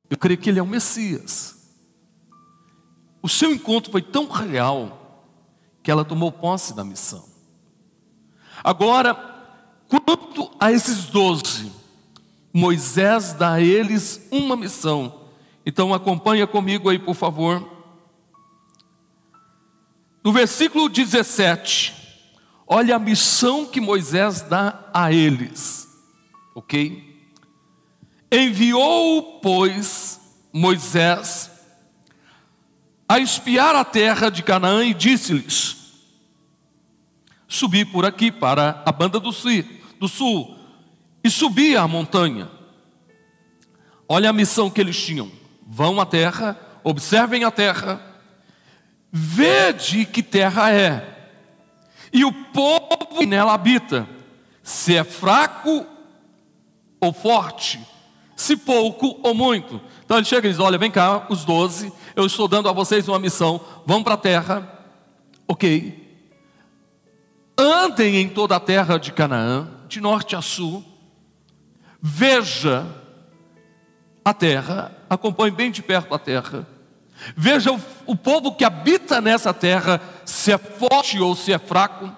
Eu 0.10 0.18
creio 0.18 0.40
que 0.40 0.50
ele 0.50 0.60
é 0.60 0.64
o 0.64 0.68
Messias. 0.68 1.56
O 3.22 3.30
seu 3.30 3.52
encontro 3.52 3.92
foi 3.92 4.02
tão 4.02 4.28
real 4.30 5.26
que 5.84 5.92
ela 5.92 6.06
tomou 6.06 6.32
posse 6.32 6.76
da 6.76 6.84
missão. 6.84 7.26
Agora, 8.64 9.14
quanto 9.88 10.52
a 10.60 10.72
esses 10.72 11.06
doze, 11.06 11.72
Moisés 12.54 13.34
dá 13.34 13.54
a 13.54 13.62
eles 13.62 14.28
uma 14.32 14.56
missão 14.56 15.28
então 15.68 15.94
acompanha 15.94 16.48
comigo 16.48 16.90
aí, 16.90 16.98
por 16.98 17.14
favor. 17.14 17.62
No 20.24 20.32
versículo 20.32 20.88
17, 20.88 21.94
olha 22.66 22.96
a 22.96 23.00
missão 23.00 23.66
que 23.66 23.82
Moisés 23.82 24.44
dá 24.44 24.90
a 24.94 25.12
eles, 25.12 25.86
ok? 26.56 27.07
Enviou, 28.32 29.40
pois, 29.42 30.20
Moisés 30.52 31.58
a 33.08 33.20
espiar 33.20 33.74
a 33.76 33.86
terra 33.86 34.30
de 34.30 34.44
Canaã 34.44 34.84
e 34.84 34.94
disse-lhes: 34.94 35.78
Subi 37.48 37.86
por 37.86 38.06
aqui 38.06 38.32
para 38.32 38.84
a 38.86 38.92
banda 38.92 39.20
do 39.20 39.32
sul, 39.32 39.64
do 40.00 40.08
sul 40.08 40.58
e 41.24 41.30
subi 41.30 41.78
a 41.78 41.88
montanha. 41.88 42.50
Olha 44.10 44.30
a 44.30 44.34
missão 44.34 44.70
que 44.70 44.82
eles 44.82 45.02
tinham. 45.02 45.32
Vão 45.66 46.00
à 46.00 46.06
terra, 46.06 46.60
observem 46.84 47.44
a 47.44 47.52
terra, 47.52 48.02
vede 49.12 50.06
que 50.06 50.24
terra 50.24 50.72
é, 50.72 51.32
e 52.12 52.24
o 52.24 52.32
povo 52.32 53.18
que 53.18 53.26
nela 53.26 53.54
habita, 53.54 54.08
se 54.64 54.96
é 54.96 55.04
fraco 55.04 55.86
ou 57.02 57.12
forte, 57.12 57.80
se 58.38 58.56
pouco 58.56 59.20
ou 59.24 59.34
muito. 59.34 59.82
Então 60.06 60.16
ele 60.16 60.26
chega 60.26 60.48
e 60.48 60.52
diz: 60.52 60.60
Olha, 60.60 60.78
vem 60.78 60.92
cá, 60.92 61.26
os 61.28 61.44
doze, 61.44 61.92
eu 62.16 62.26
estou 62.26 62.48
dando 62.48 62.70
a 62.70 62.72
vocês 62.72 63.08
uma 63.10 63.20
missão, 63.20 63.60
vão 63.86 64.04
para 64.04 64.14
a 64.14 64.18
terra, 64.18 64.86
ok. 65.48 66.06
Andem 67.58 68.18
em 68.18 68.30
toda 68.30 68.56
a 68.56 68.60
terra 68.60 69.00
de 69.00 69.12
Canaã, 69.12 69.68
de 69.90 70.00
norte 70.00 70.36
a 70.36 70.42
sul, 70.42 70.86
veja 72.00 72.86
a 74.24 74.34
terra, 74.34 74.96
acompanhe 75.10 75.52
bem 75.52 75.72
de 75.72 75.82
perto 75.82 76.14
a 76.14 76.20
terra. 76.20 76.68
Veja 77.36 77.72
o, 77.72 77.82
o 78.06 78.16
povo 78.16 78.54
que 78.54 78.64
habita 78.64 79.20
nessa 79.20 79.52
terra, 79.52 80.00
se 80.24 80.52
é 80.52 80.58
forte 80.60 81.20
ou 81.20 81.36
se 81.36 81.52
é 81.52 81.58
fraco, 81.58 82.12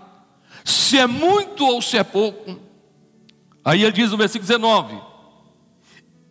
se 0.65 0.97
é 0.97 1.07
muito 1.07 1.65
ou 1.65 1.81
se 1.81 1.97
é 1.97 2.03
pouco. 2.03 2.59
Aí 3.63 3.83
ele 3.83 3.93
diz 3.93 4.11
no 4.11 4.17
versículo 4.17 4.45
19: 4.45 5.08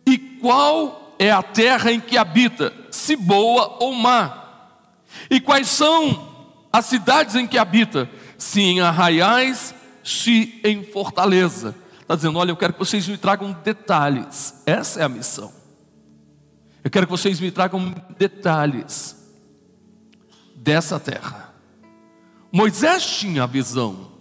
E 0.09 0.17
qual 0.17 1.15
é 1.19 1.29
a 1.29 1.43
terra 1.43 1.91
em 1.91 1.99
que 1.99 2.17
habita, 2.17 2.73
se 2.89 3.15
boa 3.15 3.77
ou 3.79 3.93
má? 3.93 4.43
E 5.29 5.39
quais 5.39 5.67
são 5.67 6.57
as 6.73 6.87
cidades 6.87 7.35
em 7.35 7.45
que 7.45 7.59
habita, 7.59 8.09
se 8.35 8.59
em 8.59 8.81
arraiais, 8.81 9.75
se 10.03 10.59
em 10.63 10.83
fortaleza? 10.83 11.75
Está 12.01 12.15
dizendo: 12.15 12.39
olha, 12.39 12.49
eu 12.49 12.57
quero 12.57 12.73
que 12.73 12.79
vocês 12.79 13.07
me 13.07 13.17
tragam 13.19 13.55
detalhes, 13.63 14.63
essa 14.65 14.99
é 14.99 15.03
a 15.03 15.09
missão. 15.09 15.53
Eu 16.83 16.89
quero 16.89 17.05
que 17.05 17.11
vocês 17.11 17.39
me 17.39 17.51
tragam 17.51 17.93
detalhes 18.17 19.15
dessa 20.55 20.99
terra. 20.99 21.53
Moisés 22.51 23.05
tinha 23.05 23.43
a 23.43 23.45
visão, 23.47 24.11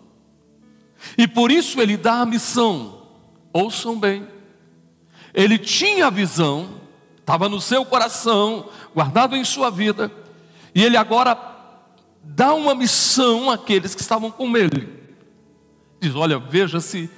e 1.16 1.26
por 1.26 1.50
isso 1.50 1.80
ele 1.80 1.97
dá 1.97 2.21
a 2.21 2.26
missão. 2.26 3.09
Ouçam 3.54 3.99
bem, 3.99 4.28
ele 5.38 5.57
tinha 5.57 6.09
a 6.09 6.11
visão, 6.11 6.68
estava 7.21 7.49
no 7.49 7.61
seu 7.61 7.85
coração, 7.85 8.68
guardado 8.92 9.37
em 9.37 9.45
sua 9.45 9.71
vida, 9.71 10.11
e 10.75 10.83
ele 10.83 10.97
agora 10.97 11.38
dá 12.25 12.52
uma 12.54 12.75
missão 12.75 13.49
àqueles 13.49 13.95
que 13.95 14.00
estavam 14.00 14.33
com 14.33 14.57
ele. 14.57 14.88
Diz: 16.00 16.12
Olha, 16.16 16.40
veja 16.40 16.80
se 16.80 17.09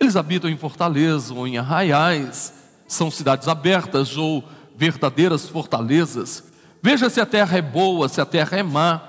eles 0.00 0.16
habitam 0.16 0.50
em 0.50 0.56
fortaleza 0.56 1.32
ou 1.32 1.46
em 1.46 1.56
arraiais, 1.56 2.52
são 2.88 3.12
cidades 3.12 3.46
abertas 3.46 4.16
ou 4.16 4.42
verdadeiras 4.74 5.48
fortalezas. 5.48 6.42
Veja 6.82 7.08
se 7.08 7.20
a 7.20 7.26
terra 7.26 7.58
é 7.58 7.62
boa, 7.62 8.08
se 8.08 8.20
a 8.20 8.26
terra 8.26 8.58
é 8.58 8.62
má. 8.64 9.00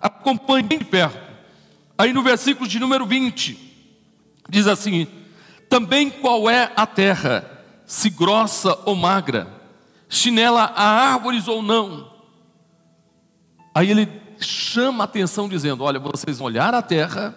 Acompanhe 0.00 0.64
bem 0.64 0.80
de 0.80 0.84
perto. 0.84 1.30
Aí 1.96 2.12
no 2.12 2.24
versículo 2.24 2.68
de 2.68 2.80
número 2.80 3.06
20, 3.06 3.56
diz 4.48 4.66
assim: 4.66 5.06
Também 5.68 6.10
qual 6.10 6.50
é 6.50 6.72
a 6.74 6.86
terra, 6.86 7.59
se 7.90 8.08
grossa 8.08 8.78
ou 8.84 8.94
magra, 8.94 9.48
se 10.08 10.30
nela 10.30 10.64
há 10.64 11.12
árvores 11.12 11.48
ou 11.48 11.62
não. 11.62 12.10
Aí 13.74 13.90
ele 13.90 14.08
chama 14.38 15.02
a 15.02 15.06
atenção 15.06 15.48
dizendo: 15.48 15.82
Olha, 15.82 15.98
vocês 15.98 16.38
vão 16.38 16.46
olhar 16.46 16.74
a 16.74 16.82
terra, 16.82 17.34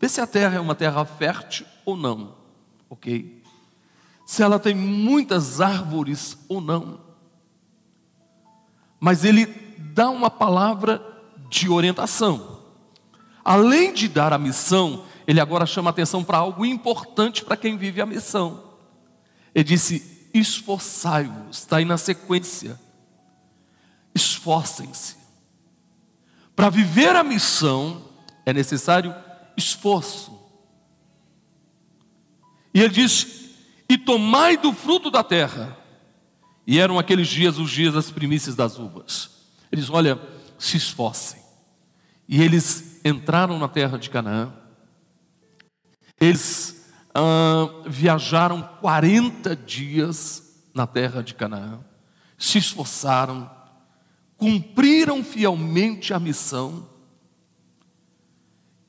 ver 0.00 0.08
se 0.08 0.20
a 0.20 0.26
terra 0.26 0.56
é 0.56 0.60
uma 0.60 0.74
terra 0.74 1.04
fértil 1.04 1.66
ou 1.84 1.96
não, 1.96 2.34
ok? 2.88 3.42
Se 4.24 4.42
ela 4.42 4.58
tem 4.58 4.74
muitas 4.74 5.60
árvores 5.60 6.38
ou 6.48 6.60
não 6.60 7.04
mas 9.04 9.22
ele 9.22 9.44
dá 9.92 10.08
uma 10.08 10.30
palavra 10.30 10.98
de 11.50 11.68
orientação. 11.68 12.62
Além 13.44 13.92
de 13.92 14.08
dar 14.08 14.32
a 14.32 14.38
missão, 14.38 15.04
ele 15.26 15.38
agora 15.40 15.66
chama 15.66 15.90
atenção 15.90 16.24
para 16.24 16.38
algo 16.38 16.64
importante 16.64 17.44
para 17.44 17.54
quem 17.54 17.76
vive 17.76 18.00
a 18.00 18.06
missão. 18.06 18.63
Ele 19.54 19.64
disse: 19.64 20.30
esforçai-vos, 20.34 21.58
está 21.58 21.76
aí 21.76 21.84
na 21.84 21.96
sequência. 21.96 22.78
Esforcem-se. 24.14 25.16
Para 26.54 26.70
viver 26.70 27.14
a 27.16 27.24
missão 27.24 28.08
é 28.44 28.52
necessário 28.52 29.14
esforço. 29.56 30.38
E 32.72 32.80
ele 32.80 32.92
diz: 32.92 33.50
e 33.88 33.96
tomai 33.96 34.56
do 34.56 34.72
fruto 34.72 35.10
da 35.10 35.22
terra 35.22 35.76
e 36.66 36.78
eram 36.78 36.98
aqueles 36.98 37.28
dias 37.28 37.58
os 37.58 37.70
dias 37.70 37.94
das 37.94 38.10
primícias 38.10 38.54
das 38.56 38.78
uvas. 38.78 39.30
Eles, 39.70 39.90
olha, 39.90 40.18
se 40.58 40.76
esforcem. 40.76 41.40
E 42.28 42.40
eles 42.42 43.00
entraram 43.04 43.58
na 43.58 43.68
terra 43.68 43.98
de 43.98 44.08
Canaã. 44.08 44.52
Eles 46.18 46.83
ah, 47.14 47.68
viajaram 47.86 48.62
40 48.80 49.54
dias 49.54 50.64
na 50.74 50.86
terra 50.86 51.22
de 51.22 51.34
Canaã. 51.34 51.80
Se 52.36 52.58
esforçaram, 52.58 53.50
cumpriram 54.36 55.22
fielmente 55.22 56.12
a 56.12 56.18
missão. 56.18 56.88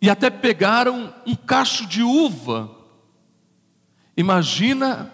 E 0.02 0.10
até 0.10 0.30
pegaram 0.30 1.14
um 1.26 1.36
cacho 1.36 1.86
de 1.86 2.02
uva. 2.02 2.70
Imagina 4.18 5.12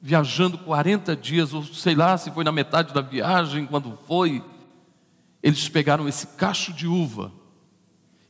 viajando 0.00 0.58
40 0.58 1.16
dias, 1.16 1.52
ou 1.52 1.64
sei 1.64 1.94
lá 1.94 2.16
se 2.16 2.30
foi 2.30 2.44
na 2.44 2.52
metade 2.52 2.92
da 2.94 3.00
viagem, 3.00 3.66
quando 3.66 3.98
foi, 4.06 4.44
eles 5.42 5.68
pegaram 5.68 6.08
esse 6.08 6.28
cacho 6.28 6.72
de 6.72 6.86
uva 6.86 7.32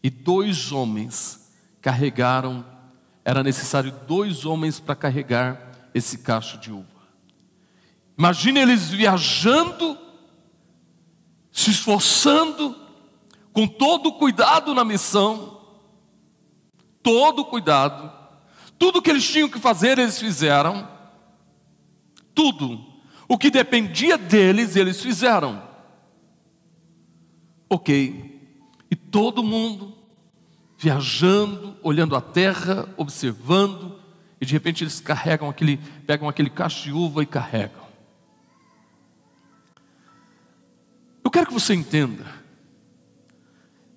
e 0.03 0.11
dois 0.11 0.71
homens 0.71 1.51
carregaram, 1.81 2.65
era 3.26 3.42
necessário 3.42 3.92
dois 4.06 4.45
homens 4.45 4.78
para 4.78 4.95
carregar 4.95 5.73
esse 5.92 6.18
cacho 6.18 6.59
de 6.59 6.71
uva. 6.71 6.87
Imagine 8.16 8.61
eles 8.61 8.88
viajando, 8.88 9.99
se 11.50 11.73
esforçando, 11.73 12.76
com 13.52 13.66
todo 13.66 14.11
o 14.11 14.12
cuidado 14.12 14.73
na 14.73 14.85
missão, 14.85 15.61
todo 17.02 17.40
o 17.40 17.45
cuidado, 17.47 18.12
tudo 18.78 19.02
que 19.02 19.11
eles 19.11 19.28
tinham 19.28 19.49
que 19.49 19.59
fazer, 19.59 19.99
eles 19.99 20.21
fizeram, 20.21 20.88
tudo 22.33 22.78
o 23.26 23.37
que 23.37 23.50
dependia 23.50 24.16
deles, 24.16 24.76
eles 24.76 25.02
fizeram. 25.02 25.61
Ok, 27.68 28.64
e 28.88 28.95
todo 28.95 29.42
mundo 29.42 29.96
viajando, 30.87 31.76
olhando 31.83 32.14
a 32.14 32.21
terra, 32.21 32.88
observando, 32.97 33.99
e 34.40 34.47
de 34.47 34.52
repente 34.52 34.85
eles 34.85 35.00
carregam 35.00 35.50
aquele, 35.50 35.78
pegam 36.07 36.28
aquele 36.28 36.49
cacho 36.49 36.85
de 36.85 36.93
uva 36.93 37.25
e 37.25 37.26
carregam. 37.26 37.83
Eu 41.25 41.31
quero 41.33 41.49
que 41.49 41.52
você 41.52 41.75
entenda. 41.75 42.25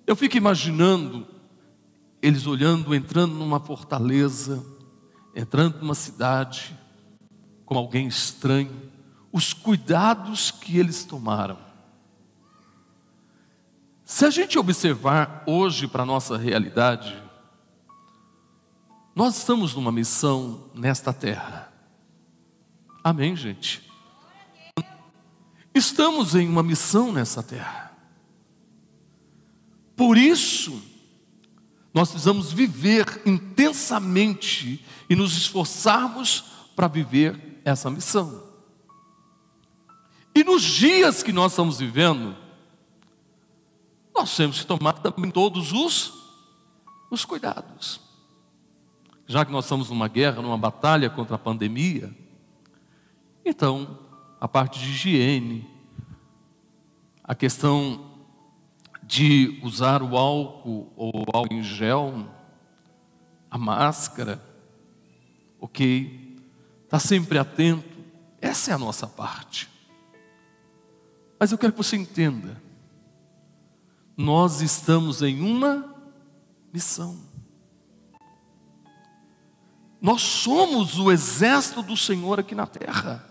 Eu 0.04 0.16
fico 0.16 0.36
imaginando 0.36 1.28
eles 2.20 2.48
olhando, 2.48 2.92
entrando 2.92 3.34
numa 3.34 3.60
fortaleza, 3.60 4.60
entrando 5.32 5.78
numa 5.78 5.94
cidade, 5.94 6.76
como 7.64 7.78
alguém 7.78 8.08
estranho, 8.08 8.90
os 9.30 9.52
cuidados 9.52 10.50
que 10.50 10.76
eles 10.76 11.04
tomaram. 11.04 11.69
Se 14.10 14.26
a 14.26 14.30
gente 14.30 14.58
observar 14.58 15.44
hoje 15.46 15.86
para 15.86 16.02
a 16.02 16.06
nossa 16.06 16.36
realidade, 16.36 17.16
nós 19.14 19.36
estamos 19.36 19.72
numa 19.72 19.92
missão 19.92 20.68
nesta 20.74 21.12
terra. 21.12 21.72
Amém, 23.04 23.36
gente? 23.36 23.88
Estamos 25.72 26.34
em 26.34 26.48
uma 26.48 26.60
missão 26.60 27.12
nessa 27.12 27.40
terra. 27.40 27.96
Por 29.94 30.18
isso, 30.18 30.82
nós 31.94 32.10
precisamos 32.10 32.50
viver 32.52 33.22
intensamente 33.24 34.84
e 35.08 35.14
nos 35.14 35.36
esforçarmos 35.36 36.46
para 36.74 36.88
viver 36.88 37.60
essa 37.64 37.88
missão. 37.88 38.42
E 40.34 40.42
nos 40.42 40.62
dias 40.62 41.22
que 41.22 41.32
nós 41.32 41.52
estamos 41.52 41.78
vivendo, 41.78 42.49
nós 44.20 44.36
temos 44.36 44.60
que 44.60 44.66
tomar 44.66 44.92
também 44.92 45.30
todos 45.30 45.72
os, 45.72 46.12
os 47.10 47.24
cuidados. 47.24 48.00
Já 49.26 49.46
que 49.46 49.50
nós 49.52 49.64
estamos 49.64 49.88
numa 49.88 50.08
guerra, 50.08 50.42
numa 50.42 50.58
batalha 50.58 51.08
contra 51.08 51.36
a 51.36 51.38
pandemia, 51.38 52.14
então 53.42 53.98
a 54.38 54.46
parte 54.46 54.78
de 54.78 54.90
higiene, 54.90 55.66
a 57.24 57.34
questão 57.34 58.10
de 59.02 59.58
usar 59.62 60.02
o 60.02 60.18
álcool 60.18 60.92
ou 60.94 61.24
álcool 61.32 61.54
em 61.54 61.62
gel, 61.62 62.28
a 63.50 63.56
máscara, 63.56 64.38
ok? 65.58 66.36
Está 66.84 66.98
sempre 66.98 67.38
atento, 67.38 67.98
essa 68.38 68.70
é 68.70 68.74
a 68.74 68.78
nossa 68.78 69.06
parte. 69.06 69.66
Mas 71.38 71.52
eu 71.52 71.56
quero 71.56 71.72
que 71.72 71.78
você 71.78 71.96
entenda. 71.96 72.69
Nós 74.16 74.60
estamos 74.60 75.22
em 75.22 75.40
uma 75.40 75.94
missão. 76.72 77.18
Nós 80.00 80.22
somos 80.22 80.98
o 80.98 81.10
exército 81.10 81.82
do 81.82 81.96
Senhor 81.96 82.40
aqui 82.40 82.54
na 82.54 82.66
terra. 82.66 83.24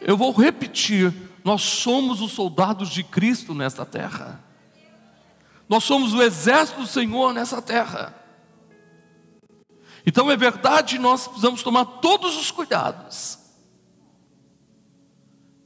Eu 0.00 0.16
vou 0.16 0.32
repetir: 0.32 1.12
nós 1.44 1.62
somos 1.62 2.20
os 2.20 2.32
soldados 2.32 2.90
de 2.90 3.02
Cristo 3.02 3.54
nesta 3.54 3.84
terra. 3.84 4.42
Nós 5.68 5.84
somos 5.84 6.12
o 6.12 6.22
exército 6.22 6.80
do 6.80 6.86
Senhor 6.86 7.32
nessa 7.32 7.60
terra. 7.60 8.14
Então 10.04 10.30
é 10.30 10.36
verdade, 10.36 10.98
nós 10.98 11.26
precisamos 11.26 11.62
tomar 11.62 11.84
todos 11.84 12.36
os 12.36 12.50
cuidados. 12.50 13.38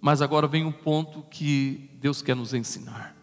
Mas 0.06 0.22
agora 0.22 0.46
vem 0.46 0.64
um 0.64 0.70
ponto 0.70 1.24
que 1.24 1.90
Deus 2.00 2.22
quer 2.22 2.36
nos 2.36 2.54
ensinar. 2.54 3.16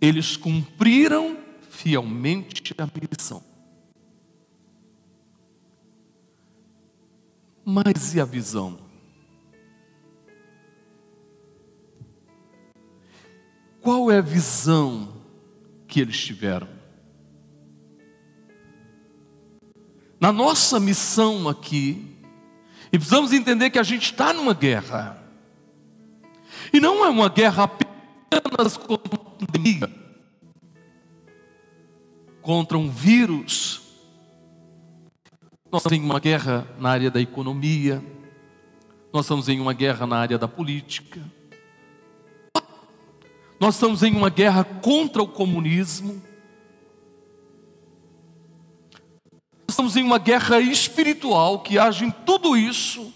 Eles 0.00 0.34
cumpriram 0.34 1.36
fielmente 1.68 2.72
a 2.78 2.86
missão. 2.86 3.44
Mas 7.62 8.14
e 8.14 8.20
a 8.22 8.24
visão? 8.24 8.78
Qual 13.82 14.10
é 14.10 14.16
a 14.16 14.22
visão 14.22 15.20
que 15.86 16.00
eles 16.00 16.18
tiveram? 16.18 16.68
Na 20.18 20.32
nossa 20.32 20.80
missão 20.80 21.46
aqui, 21.46 22.17
e 22.92 22.98
precisamos 22.98 23.32
entender 23.32 23.70
que 23.70 23.78
a 23.78 23.82
gente 23.82 24.04
está 24.04 24.32
numa 24.32 24.54
guerra. 24.54 25.22
E 26.72 26.80
não 26.80 27.04
é 27.04 27.08
uma 27.08 27.28
guerra 27.28 27.64
apenas 27.64 28.76
contra 28.76 29.10
uma 29.10 29.30
pandemia, 29.30 29.90
contra 32.42 32.78
um 32.78 32.90
vírus. 32.90 33.82
Nós 35.70 35.82
estamos 35.82 35.98
em 35.98 36.04
uma 36.04 36.18
guerra 36.18 36.66
na 36.78 36.90
área 36.90 37.10
da 37.10 37.20
economia, 37.20 38.02
nós 39.12 39.26
estamos 39.26 39.48
em 39.48 39.60
uma 39.60 39.74
guerra 39.74 40.06
na 40.06 40.16
área 40.16 40.38
da 40.38 40.48
política, 40.48 41.20
nós 43.60 43.74
estamos 43.74 44.02
em 44.02 44.14
uma 44.14 44.30
guerra 44.30 44.64
contra 44.64 45.22
o 45.22 45.28
comunismo, 45.28 46.22
estamos 49.78 49.96
em 49.96 50.02
uma 50.02 50.18
guerra 50.18 50.58
espiritual 50.58 51.60
que 51.60 51.78
age 51.78 52.04
em 52.04 52.10
tudo 52.10 52.56
isso. 52.56 53.12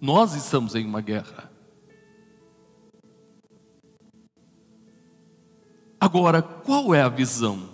Nós 0.00 0.32
estamos 0.32 0.74
em 0.74 0.86
uma 0.86 1.02
guerra. 1.02 1.52
Agora, 6.00 6.40
qual 6.40 6.94
é 6.94 7.02
a 7.02 7.10
visão? 7.10 7.68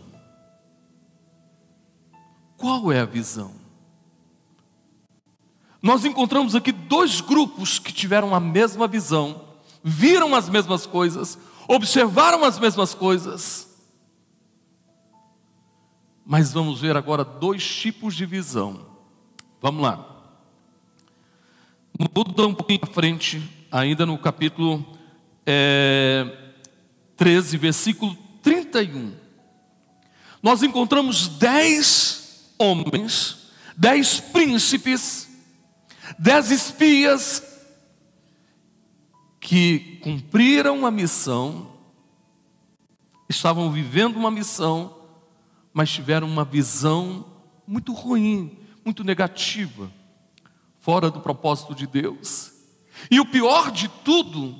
Qual 2.56 2.90
é 2.90 2.98
a 2.98 3.04
visão? 3.04 3.52
Nós 5.80 6.04
encontramos 6.04 6.56
aqui 6.56 6.72
dois 6.72 7.20
grupos 7.20 7.78
que 7.78 7.92
tiveram 7.92 8.34
a 8.34 8.40
mesma 8.40 8.88
visão, 8.88 9.44
viram 9.80 10.34
as 10.34 10.48
mesmas 10.48 10.86
coisas, 10.86 11.38
observaram 11.68 12.44
as 12.44 12.58
mesmas 12.58 12.94
coisas 12.94 13.71
mas 16.32 16.50
vamos 16.50 16.80
ver 16.80 16.96
agora 16.96 17.26
dois 17.26 17.62
tipos 17.62 18.14
de 18.14 18.24
visão. 18.24 18.86
Vamos 19.60 19.82
lá. 19.82 20.24
Muda 21.98 22.46
um 22.46 22.54
pouquinho 22.54 22.80
para 22.80 22.90
frente, 22.90 23.42
ainda 23.70 24.06
no 24.06 24.16
capítulo 24.16 24.82
é, 25.44 26.54
13, 27.18 27.58
versículo 27.58 28.16
31. 28.42 29.12
Nós 30.42 30.62
encontramos 30.62 31.28
dez 31.28 32.50
homens, 32.58 33.50
dez 33.76 34.18
príncipes, 34.18 35.28
dez 36.18 36.50
espias 36.50 37.42
que 39.38 40.00
cumpriram 40.02 40.86
a 40.86 40.90
missão, 40.90 41.72
estavam 43.28 43.70
vivendo 43.70 44.16
uma 44.16 44.30
missão 44.30 45.01
mas 45.72 45.90
tiveram 45.90 46.26
uma 46.26 46.44
visão 46.44 47.24
muito 47.66 47.92
ruim, 47.92 48.58
muito 48.84 49.02
negativa, 49.02 49.90
fora 50.80 51.10
do 51.10 51.20
propósito 51.20 51.74
de 51.74 51.86
Deus. 51.86 52.52
E 53.10 53.18
o 53.20 53.26
pior 53.26 53.70
de 53.70 53.88
tudo, 53.88 54.54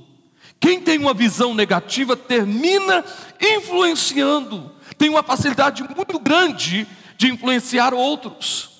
quem 0.59 0.81
tem 0.81 0.99
uma 0.99 1.13
visão 1.13 1.55
negativa 1.55 2.17
termina 2.17 3.05
influenciando, 3.41 4.73
tem 4.97 5.09
uma 5.11 5.23
facilidade 5.23 5.83
muito 5.83 6.19
grande 6.19 6.87
de 7.19 7.29
influenciar 7.31 7.93
outros. 7.93 8.71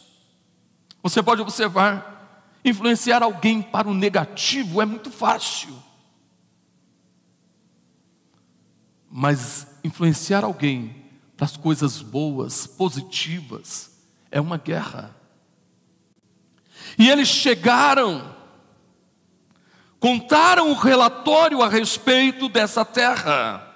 Você 1.03 1.23
pode 1.23 1.43
observar, 1.43 2.57
influenciar 2.65 3.23
alguém 3.23 3.61
para 3.61 3.89
o 3.89 3.95
negativo 3.95 4.81
é 4.81 4.87
muito 4.87 5.11
fácil. 5.11 5.71
Mas 9.11 9.67
influenciar 9.85 10.45
alguém 10.45 11.02
das 11.43 11.57
coisas 11.57 12.01
boas, 12.01 12.69
positivas, 12.69 13.91
é 14.31 14.41
uma 14.41 14.57
guerra. 14.57 15.13
E 16.97 17.11
eles 17.11 17.27
chegaram, 17.27 18.33
contaram 19.99 20.71
o 20.71 20.75
relatório 20.75 21.61
a 21.61 21.69
respeito 21.69 22.49
dessa 22.49 22.85
terra, 22.85 23.75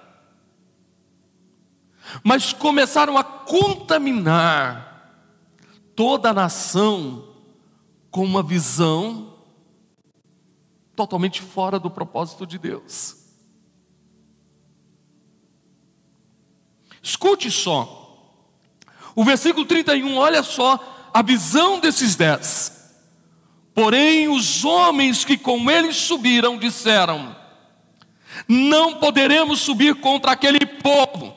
mas 2.23 2.53
começaram 2.53 3.17
a 3.17 3.23
contaminar 3.25 5.19
toda 5.93 6.29
a 6.29 6.33
nação 6.33 7.35
com 8.09 8.23
uma 8.23 8.41
visão 8.41 9.33
totalmente 10.95 11.41
fora 11.41 11.77
do 11.77 11.91
propósito 11.91 12.47
de 12.47 12.57
Deus. 12.57 13.26
Escute 17.07 17.49
só. 17.49 18.19
O 19.15 19.23
versículo 19.23 19.65
31, 19.65 20.17
olha 20.17 20.43
só 20.43 21.09
a 21.13 21.21
visão 21.21 21.79
desses 21.79 22.17
dez. 22.17 22.91
Porém, 23.73 24.27
os 24.27 24.65
homens 24.65 25.23
que 25.23 25.37
com 25.37 25.71
eles 25.71 25.95
subiram 25.95 26.57
disseram: 26.57 27.33
Não 28.45 28.95
poderemos 28.95 29.61
subir 29.61 29.95
contra 29.95 30.33
aquele 30.33 30.65
povo, 30.65 31.33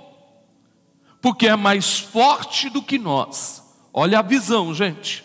porque 1.22 1.46
é 1.46 1.54
mais 1.54 2.00
forte 2.00 2.68
do 2.68 2.83
que 2.83 2.98
nós. 2.98 3.62
Olha 3.94 4.18
a 4.18 4.22
visão, 4.22 4.74
gente. 4.74 5.22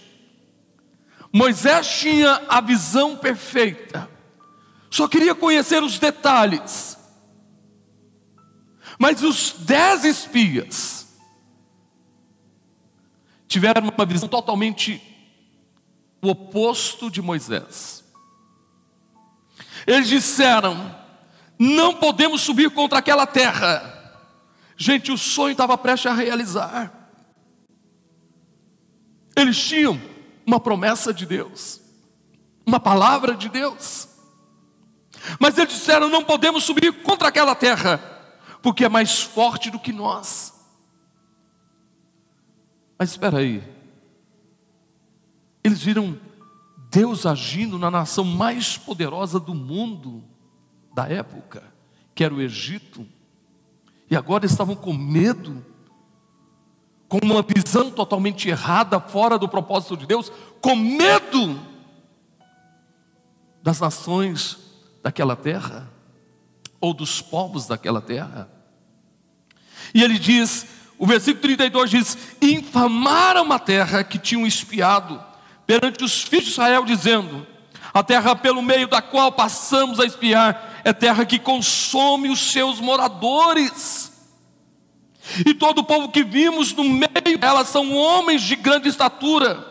Moisés 1.34 1.88
tinha 1.88 2.44
a 2.48 2.62
visão 2.62 3.18
perfeita, 3.18 4.08
só 4.92 5.08
queria 5.08 5.34
conhecer 5.34 5.82
os 5.82 5.98
detalhes. 5.98 7.04
Mas 8.98 9.24
os 9.24 9.56
dez 9.60 10.06
espias 10.06 11.08
tiveram 13.48 13.90
uma 13.90 14.06
visão 14.06 14.28
totalmente 14.28 15.02
o 16.22 16.30
oposto 16.30 17.10
de 17.10 17.22
Moisés. 17.22 18.04
Eles 19.86 20.08
disseram: 20.08 20.96
não 21.58 21.96
podemos 21.96 22.42
subir 22.42 22.70
contra 22.72 23.00
aquela 23.00 23.26
terra. 23.26 23.94
Gente, 24.78 25.12
o 25.12 25.18
sonho 25.18 25.54
estava 25.54 25.78
prestes 25.78 26.12
a 26.12 26.14
realizar. 26.14 27.10
Eles 29.36 29.58
tinham 29.62 30.00
uma 30.46 30.60
promessa 30.60 31.14
de 31.14 31.26
Deus, 31.26 31.82
uma 32.66 32.80
palavra 32.80 33.36
de 33.36 33.50
Deus. 33.50 34.10
Mas 35.40 35.58
eles 35.58 35.74
disseram: 35.74 36.10
não 36.10 36.24
podemos 36.24 36.64
subir 36.64 36.92
contra 37.04 37.28
aquela 37.28 37.56
terra, 37.56 38.15
porque 38.66 38.84
é 38.84 38.90
mais 38.90 39.22
forte 39.22 39.70
do 39.70 39.78
que 39.78 39.94
nós. 39.94 40.52
Mas 42.98 43.12
espera 43.12 43.38
aí, 43.38 43.64
eles 45.64 45.84
viram 45.84 46.20
Deus 46.90 47.28
agindo 47.28 47.78
na 47.78 47.92
nação 47.92 48.26
mais 48.26 48.76
poderosa 48.76 49.40
do 49.40 49.54
mundo 49.54 50.24
da 50.96 51.08
época, 51.08 51.62
que 52.16 52.24
era 52.24 52.34
o 52.34 52.42
Egito, 52.42 53.08
e 54.10 54.16
agora 54.16 54.48
estavam 54.48 54.76
com 54.76 54.94
medo, 54.94 55.64
com 57.08 57.20
uma 57.22 57.44
visão 57.44 57.92
totalmente 57.92 58.50
errada, 58.50 59.00
fora 59.00 59.38
do 59.38 59.48
propósito 59.48 59.96
de 59.96 60.08
Deus, 60.08 60.32
com 60.60 60.76
medo 60.76 61.60
das 63.62 63.80
nações 63.80 64.58
daquela 65.04 65.36
terra, 65.36 65.88
ou 66.82 66.96
dos 66.96 67.22
povos 67.22 67.68
daquela 67.68 68.02
terra. 68.02 68.55
E 69.96 70.04
ele 70.04 70.20
diz, 70.20 70.68
o 70.98 71.08
versículo 71.08 71.42
32 71.42 71.90
diz: 71.90 72.18
infamaram 72.42 73.50
a 73.54 73.58
terra 73.58 74.04
que 74.04 74.20
tinham 74.20 74.46
espiado, 74.46 75.24
perante 75.66 76.04
os 76.04 76.22
filhos 76.22 76.48
de 76.48 76.52
Israel, 76.52 76.84
dizendo: 76.84 77.48
A 77.94 78.04
terra 78.04 78.36
pelo 78.36 78.62
meio 78.62 78.90
da 78.90 79.02
qual 79.02 79.32
passamos 79.32 79.98
a 79.98 80.06
espiar 80.06 80.82
é 80.84 80.92
terra 80.92 81.26
que 81.26 81.40
consome 81.40 82.30
os 82.30 82.52
seus 82.52 82.82
moradores. 82.82 84.12
E 85.46 85.54
todo 85.54 85.80
o 85.80 85.84
povo 85.86 86.10
que 86.10 86.26
vimos 86.26 86.74
no 86.74 86.84
meio 86.84 87.38
dela 87.40 87.64
são 87.64 87.96
homens 87.96 88.42
de 88.42 88.58
grande 88.58 88.90
estatura. 88.90 89.66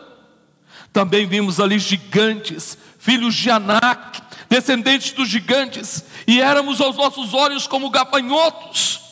Também 0.91 1.27
vimos 1.27 1.59
ali 1.59 1.77
gigantes, 1.77 2.79
filhos 2.97 3.35
de 3.35 3.51
Anak, 3.51 4.21
descendentes 4.49 5.11
dos 5.11 5.29
gigantes, 5.29 6.03
e 6.25 6.41
éramos 6.41 6.81
aos 6.81 6.95
nossos 6.97 7.33
olhos 7.33 7.67
como 7.67 7.91
gafanhotos, 7.91 9.04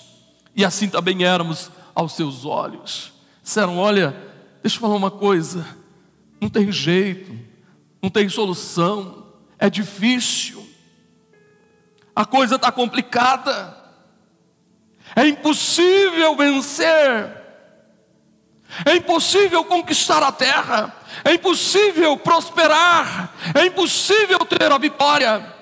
e 0.56 0.64
assim 0.64 0.88
também 0.88 1.24
éramos 1.24 1.72
aos 1.96 2.14
seus 2.14 2.46
olhos. 2.46 3.14
Disseram: 3.42 3.78
Olha, 3.78 4.16
deixa 4.62 4.78
eu 4.78 4.82
falar 4.82 4.96
uma 4.96 5.12
coisa. 5.12 5.66
Não 6.40 6.50
tem 6.50 6.72
jeito, 6.72 7.38
não 8.02 8.10
tem 8.10 8.28
solução, 8.28 9.28
é 9.58 9.70
difícil, 9.70 10.62
a 12.14 12.26
coisa 12.26 12.56
está 12.56 12.70
complicada, 12.70 13.78
é 15.16 15.26
impossível 15.26 16.36
vencer, 16.36 17.42
é 18.86 18.96
impossível 18.96 19.64
conquistar 19.64 20.22
a 20.22 20.34
terra, 20.34 20.94
é 21.24 21.34
impossível 21.34 22.18
prosperar, 22.18 23.34
é 23.56 23.66
impossível 23.68 24.40
ter 24.40 24.70
a 24.70 24.78
vitória, 24.78 25.56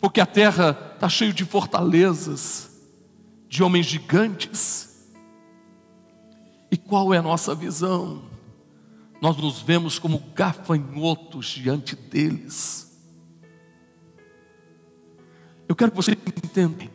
porque 0.00 0.20
a 0.20 0.26
terra 0.26 0.92
está 0.94 1.08
cheia 1.08 1.32
de 1.32 1.44
fortalezas, 1.44 2.70
de 3.56 3.62
homens 3.62 3.86
gigantes. 3.86 5.10
E 6.70 6.76
qual 6.76 7.12
é 7.12 7.18
a 7.18 7.22
nossa 7.22 7.54
visão? 7.54 8.36
nós 9.20 9.36
nos 9.36 9.60
vemos 9.60 9.98
como 9.98 10.18
gafanhotos 10.34 11.46
diante 11.46 11.96
deles. 11.96 12.84
Eu 15.68 15.74
quero 15.74 15.90
que 15.90 15.96
vocês 15.96 16.16
entendam. 16.16 16.88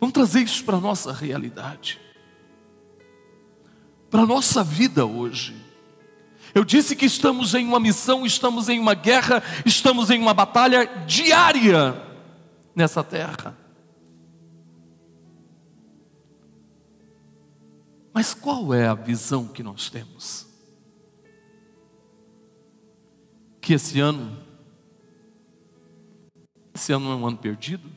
Vamos 0.00 0.14
trazer 0.14 0.40
isso 0.40 0.64
para 0.64 0.76
a 0.76 0.80
nossa 0.80 1.12
realidade, 1.12 2.00
para 4.10 4.22
a 4.22 4.26
nossa 4.26 4.62
vida 4.62 5.04
hoje. 5.04 5.54
Eu 6.54 6.64
disse 6.64 6.96
que 6.96 7.04
estamos 7.04 7.54
em 7.54 7.66
uma 7.66 7.80
missão, 7.80 8.24
estamos 8.24 8.68
em 8.68 8.78
uma 8.78 8.94
guerra, 8.94 9.42
estamos 9.66 10.08
em 10.10 10.20
uma 10.20 10.32
batalha 10.32 10.86
diária 11.06 12.00
nessa 12.74 13.04
terra. 13.04 13.54
Mas 18.18 18.34
qual 18.34 18.74
é 18.74 18.88
a 18.88 18.94
visão 18.94 19.46
que 19.46 19.62
nós 19.62 19.88
temos? 19.90 20.44
Que 23.60 23.74
esse 23.74 24.00
ano, 24.00 24.44
esse 26.74 26.92
ano 26.92 27.12
é 27.12 27.14
um 27.14 27.24
ano 27.24 27.38
perdido? 27.38 27.88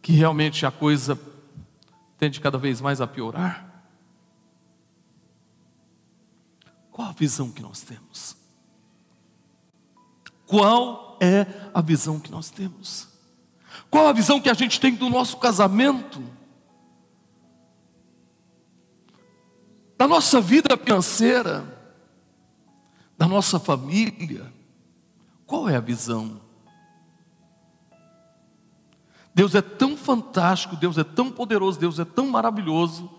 Que 0.00 0.12
realmente 0.12 0.64
a 0.64 0.70
coisa 0.70 1.18
tende 2.16 2.40
cada 2.40 2.56
vez 2.56 2.80
mais 2.80 3.00
a 3.00 3.06
piorar? 3.08 3.84
Qual 6.92 7.08
a 7.08 7.12
visão 7.12 7.50
que 7.50 7.62
nós 7.62 7.80
temos? 7.80 8.36
Qual 10.46 11.05
é 11.20 11.46
a 11.72 11.80
visão 11.80 12.18
que 12.18 12.30
nós 12.30 12.50
temos? 12.50 13.08
Qual 13.90 14.08
a 14.08 14.12
visão 14.12 14.40
que 14.40 14.50
a 14.50 14.54
gente 14.54 14.80
tem 14.80 14.94
do 14.94 15.08
nosso 15.08 15.36
casamento? 15.36 16.22
Da 19.96 20.06
nossa 20.06 20.40
vida 20.40 20.76
financeira? 20.76 21.64
Da 23.16 23.26
nossa 23.26 23.58
família? 23.58 24.52
Qual 25.46 25.68
é 25.68 25.76
a 25.76 25.80
visão? 25.80 26.40
Deus 29.34 29.54
é 29.54 29.60
tão 29.60 29.96
fantástico, 29.96 30.76
Deus 30.76 30.96
é 30.96 31.04
tão 31.04 31.30
poderoso, 31.30 31.78
Deus 31.78 31.98
é 31.98 32.04
tão 32.06 32.26
maravilhoso, 32.26 33.10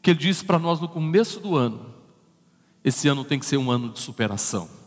que 0.00 0.10
Ele 0.10 0.18
disse 0.18 0.44
para 0.44 0.60
nós 0.60 0.80
no 0.80 0.88
começo 0.88 1.40
do 1.40 1.56
ano: 1.56 1.92
esse 2.84 3.08
ano 3.08 3.24
tem 3.24 3.38
que 3.38 3.46
ser 3.46 3.56
um 3.56 3.70
ano 3.70 3.90
de 3.90 3.98
superação. 3.98 4.81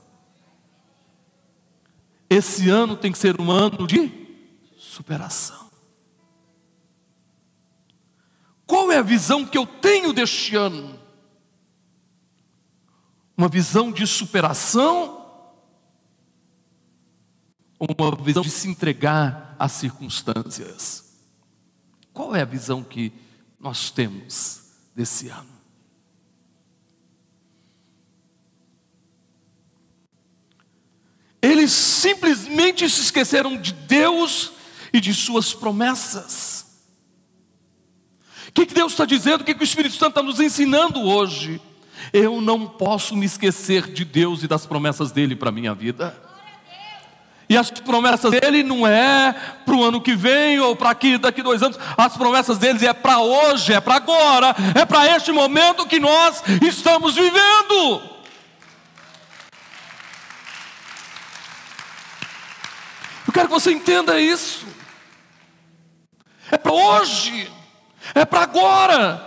Esse 2.30 2.70
ano 2.70 2.96
tem 2.96 3.12
que 3.12 3.18
ser 3.18 3.40
um 3.40 3.52
ano 3.52 3.86
de 3.86 4.12
superação. 4.78 5.70
Qual 8.66 8.92
é 8.92 8.98
a 8.98 9.04
visão 9.04 9.46
que 9.46 9.58
eu 9.58 9.66
tenho 9.66 10.12
deste 10.12 10.56
ano? 10.56 11.00
Uma 13.38 13.48
visão 13.48 13.92
de 13.92 14.08
superação? 14.08 15.24
Uma 17.80 18.16
visão 18.16 18.42
de 18.42 18.50
se 18.50 18.68
entregar 18.68 19.56
às 19.60 19.74
circunstâncias? 19.74 21.06
Qual 22.12 22.36
é 22.36 22.42
a 22.42 22.46
visão 22.46 22.84
que 22.84 23.12
nós 23.60 23.92
temos 23.92 24.64
desse 24.96 25.28
ano? 25.28 25.50
Eles 31.65 31.73
simplesmente 31.73 32.88
se 32.88 33.01
esqueceram 33.01 33.58
de 33.58 33.73
Deus 33.73 34.51
e 34.93 35.01
de 35.01 35.15
Suas 35.15 35.51
promessas. 35.51 36.63
O 38.49 38.51
que, 38.51 38.67
que 38.67 38.73
Deus 38.75 38.91
está 38.91 39.04
dizendo? 39.04 39.41
O 39.41 39.43
que, 39.43 39.56
que 39.56 39.62
o 39.62 39.63
Espírito 39.63 39.95
Santo 39.95 40.10
está 40.10 40.21
nos 40.21 40.39
ensinando 40.39 41.01
hoje? 41.01 41.60
Eu 42.13 42.39
não 42.39 42.67
posso 42.67 43.15
me 43.15 43.25
esquecer 43.25 43.91
de 43.91 44.06
Deus 44.06 44.43
e 44.43 44.47
das 44.47 44.67
promessas 44.67 45.12
dele 45.12 45.36
para 45.36 45.49
a 45.49 45.51
minha 45.51 45.73
vida. 45.73 46.15
E 47.49 47.58
as 47.58 47.71
promessas 47.71 48.30
dele 48.30 48.62
não 48.62 48.86
é 48.86 49.34
para 49.65 49.75
o 49.75 49.84
ano 49.84 49.99
que 49.99 50.15
vem 50.15 50.60
ou 50.60 50.75
para 50.75 50.91
aqui 50.91 51.17
daqui 51.17 51.41
dois 51.41 51.63
anos. 51.63 51.80
As 51.97 52.15
promessas 52.15 52.60
dele 52.60 52.86
é 52.86 52.93
para 52.93 53.19
hoje, 53.21 53.73
é 53.73 53.82
para 53.82 53.95
agora, 53.95 54.56
é 54.80 54.86
para 54.86 55.15
este 55.15 55.32
momento 55.32 55.88
que 55.88 55.99
nós 55.99 56.43
estamos 56.62 57.15
vivendo. 57.15 58.14
Quero 63.36 63.50
que 63.50 63.54
você 63.54 63.74
entenda 63.74 64.17
isso. 64.17 64.65
É 66.50 66.58
para 66.58 66.71
hoje, 66.71 67.52
é 68.13 68.24
para 68.24 68.43
agora, 68.43 69.17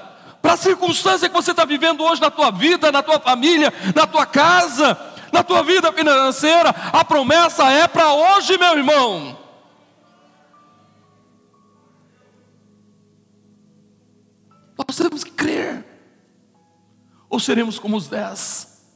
para 0.40 0.55
a 0.55 0.57
circunstância 0.57 1.29
que 1.29 1.35
você 1.35 1.51
está 1.51 1.66
vivendo 1.66 2.03
hoje 2.03 2.18
na 2.18 2.31
tua 2.31 2.51
vida, 2.51 2.90
na 2.90 3.03
tua 3.03 3.21
família, 3.21 3.71
na 3.94 4.07
tua 4.07 4.25
casa, 4.25 4.97
na 5.31 5.42
tua 5.42 5.62
vida 5.62 5.92
financeira. 5.92 6.71
A 6.71 7.05
promessa 7.05 7.71
é 7.71 7.87
para 7.87 8.14
hoje, 8.14 8.57
meu 8.57 8.79
irmão. 8.79 9.38
Nós 14.79 14.97
temos 14.97 15.23
que 15.23 15.33
crer. 15.33 15.85
Ou 17.29 17.38
seremos 17.38 17.79
como 17.79 17.94
os 17.94 18.09
dez? 18.09 18.87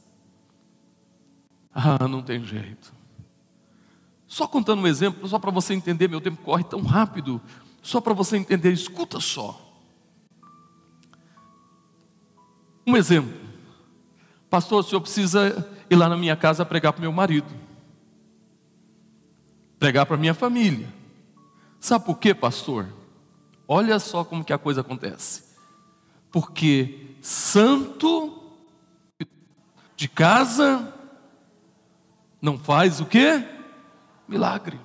Ah, 1.71 2.07
não 2.07 2.23
tem 2.23 2.43
jeito. 2.43 3.02
Só 4.33 4.47
contando 4.47 4.81
um 4.81 4.87
exemplo, 4.87 5.27
só 5.27 5.37
para 5.37 5.51
você 5.51 5.75
entender, 5.75 6.09
meu 6.09 6.19
tempo 6.19 6.41
corre 6.41 6.63
tão 6.63 6.81
rápido. 6.81 7.39
Só 7.83 8.01
para 8.01 8.15
você 8.15 8.35
entender, 8.35 8.73
escuta 8.73 9.19
só. 9.19 9.79
Um 12.87 12.97
exemplo. 12.97 13.31
Pastor, 14.49 14.79
o 14.79 14.83
senhor 14.83 15.01
precisa 15.01 15.71
ir 15.87 15.95
lá 15.95 16.09
na 16.09 16.17
minha 16.17 16.35
casa 16.35 16.65
pregar 16.65 16.93
para 16.93 17.01
meu 17.03 17.11
marido. 17.11 17.45
Pregar 19.77 20.07
para 20.07 20.17
minha 20.17 20.33
família. 20.33 20.91
Sabe 21.79 22.03
por 22.03 22.17
quê, 22.17 22.33
pastor? 22.33 22.87
Olha 23.67 23.99
só 23.99 24.23
como 24.23 24.43
que 24.43 24.51
a 24.51 24.57
coisa 24.57 24.81
acontece. 24.81 25.43
Porque 26.31 27.15
santo 27.21 28.41
de 29.95 30.07
casa 30.07 30.91
não 32.41 32.57
faz 32.57 32.99
o 32.99 33.05
quê? 33.05 33.61
Milagre. 34.33 34.79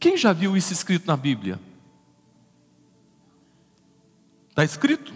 Quem 0.00 0.16
já 0.16 0.32
viu 0.32 0.56
isso 0.56 0.72
escrito 0.72 1.06
na 1.06 1.18
Bíblia? 1.18 1.60
Está 4.48 4.64
escrito. 4.64 5.12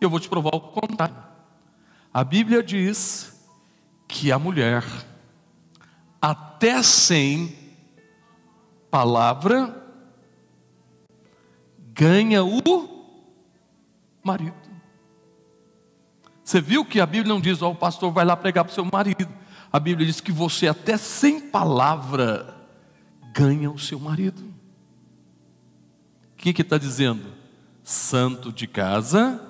Eu 0.00 0.10
vou 0.10 0.18
te 0.18 0.28
provar 0.28 0.50
o 0.52 0.60
contrário. 0.60 1.14
A 2.12 2.24
Bíblia 2.24 2.60
diz 2.60 3.40
que 4.08 4.32
a 4.32 4.38
mulher, 4.38 4.84
até 6.20 6.82
sem 6.82 7.56
palavra, 8.90 9.80
ganha 11.94 12.42
o 12.42 12.60
marido. 14.24 14.56
Você 16.42 16.60
viu 16.60 16.84
que 16.84 17.00
a 17.00 17.06
Bíblia 17.06 17.32
não 17.32 17.40
diz, 17.40 17.62
ó, 17.62 17.68
oh, 17.68 17.70
o 17.70 17.76
pastor 17.76 18.12
vai 18.12 18.24
lá 18.24 18.36
pregar 18.36 18.64
para 18.64 18.72
o 18.72 18.74
seu 18.74 18.84
marido. 18.84 19.41
A 19.72 19.80
Bíblia 19.80 20.06
diz 20.06 20.20
que 20.20 20.30
você, 20.30 20.68
até 20.68 20.98
sem 20.98 21.40
palavra, 21.40 22.54
ganha 23.32 23.70
o 23.70 23.78
seu 23.78 23.98
marido. 23.98 24.42
O 26.34 26.36
que 26.36 26.60
está 26.60 26.76
dizendo? 26.76 27.32
Santo 27.82 28.52
de 28.52 28.66
casa 28.66 29.40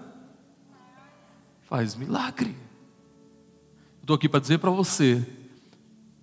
faz 1.62 1.96
milagre. 1.96 2.54
Estou 4.00 4.14
aqui 4.14 4.28
para 4.28 4.40
dizer 4.40 4.58
para 4.58 4.70
você 4.70 5.26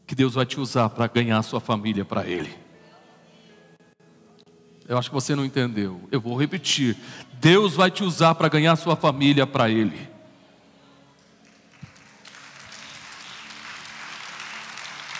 que 0.07 0.15
Deus 0.15 0.33
vai 0.33 0.45
te 0.45 0.59
usar 0.59 0.89
para 0.89 1.07
ganhar 1.07 1.37
a 1.37 1.43
sua 1.43 1.59
família 1.59 2.05
para 2.05 2.25
Ele. 2.25 2.55
Eu 4.87 4.97
acho 4.97 5.09
que 5.09 5.13
você 5.13 5.35
não 5.35 5.45
entendeu. 5.45 6.01
Eu 6.11 6.19
vou 6.19 6.35
repetir. 6.35 6.97
Deus 7.33 7.75
vai 7.75 7.91
te 7.91 8.03
usar 8.03 8.33
para 8.35 8.49
ganhar 8.49 8.71
a 8.71 8.75
sua 8.75 8.95
família 8.95 9.45
para 9.45 9.69
Ele. 9.69 10.08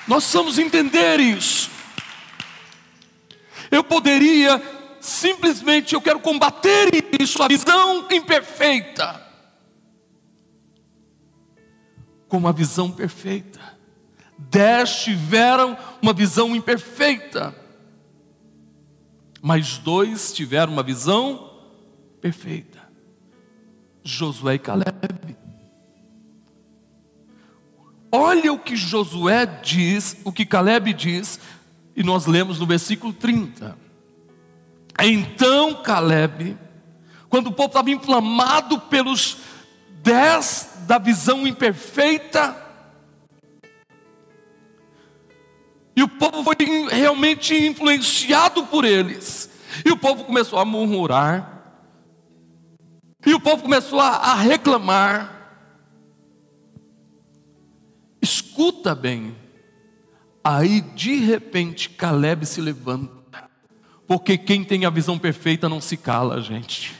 Nós 0.09 0.23
precisamos 0.23 0.57
entender 0.57 1.19
isso. 1.19 1.69
Eu 3.69 3.83
poderia 3.83 4.59
simplesmente, 4.99 5.93
eu 5.93 6.01
quero 6.01 6.19
combater 6.19 6.89
isso, 7.19 7.43
a 7.43 7.47
visão 7.47 8.07
imperfeita, 8.11 9.23
com 12.27 12.37
uma 12.37 12.51
visão 12.51 12.89
perfeita. 12.89 13.59
Dez 14.35 15.03
tiveram 15.03 15.77
uma 16.01 16.11
visão 16.11 16.55
imperfeita, 16.55 17.55
mas 19.43 19.77
dois 19.77 20.33
tiveram 20.33 20.73
uma 20.73 20.81
visão 20.81 21.53
perfeita: 22.19 22.81
Josué 24.03 24.55
e 24.55 24.59
Caleb. 24.59 25.37
Olha 28.11 28.51
o 28.51 28.59
que 28.59 28.75
Josué 28.75 29.45
diz, 29.45 30.17
o 30.23 30.31
que 30.31 30.45
Caleb 30.45 30.93
diz 30.93 31.39
e 31.95 32.03
nós 32.03 32.25
lemos 32.25 32.59
no 32.59 32.65
versículo 32.65 33.13
30. 33.13 33.77
Então 35.01 35.75
Caleb, 35.83 36.57
quando 37.29 37.47
o 37.47 37.51
povo 37.51 37.67
estava 37.67 37.91
inflamado 37.91 38.79
pelos 38.81 39.37
dez 40.01 40.69
da 40.87 40.97
visão 40.97 41.45
imperfeita, 41.45 42.55
e 45.95 46.01
o 46.01 46.07
povo 46.07 46.43
foi 46.43 46.55
realmente 46.89 47.53
influenciado 47.53 48.65
por 48.65 48.85
eles, 48.85 49.49
e 49.85 49.91
o 49.91 49.97
povo 49.97 50.23
começou 50.23 50.57
a 50.57 50.65
murmurar, 50.65 51.59
e 53.25 53.33
o 53.33 53.39
povo 53.39 53.63
começou 53.63 53.99
a, 53.99 54.09
a 54.09 54.33
reclamar. 54.35 55.38
Escuta 58.59 58.93
bem, 58.93 59.37
Aí 60.43 60.81
de 60.81 61.15
repente 61.15 61.89
Caleb 61.89 62.45
se 62.45 62.59
levanta, 62.59 63.49
porque 64.05 64.37
quem 64.37 64.65
tem 64.65 64.85
a 64.85 64.89
visão 64.89 65.17
perfeita 65.17 65.69
não 65.69 65.79
se 65.79 65.95
cala, 65.95 66.41
gente. 66.41 66.93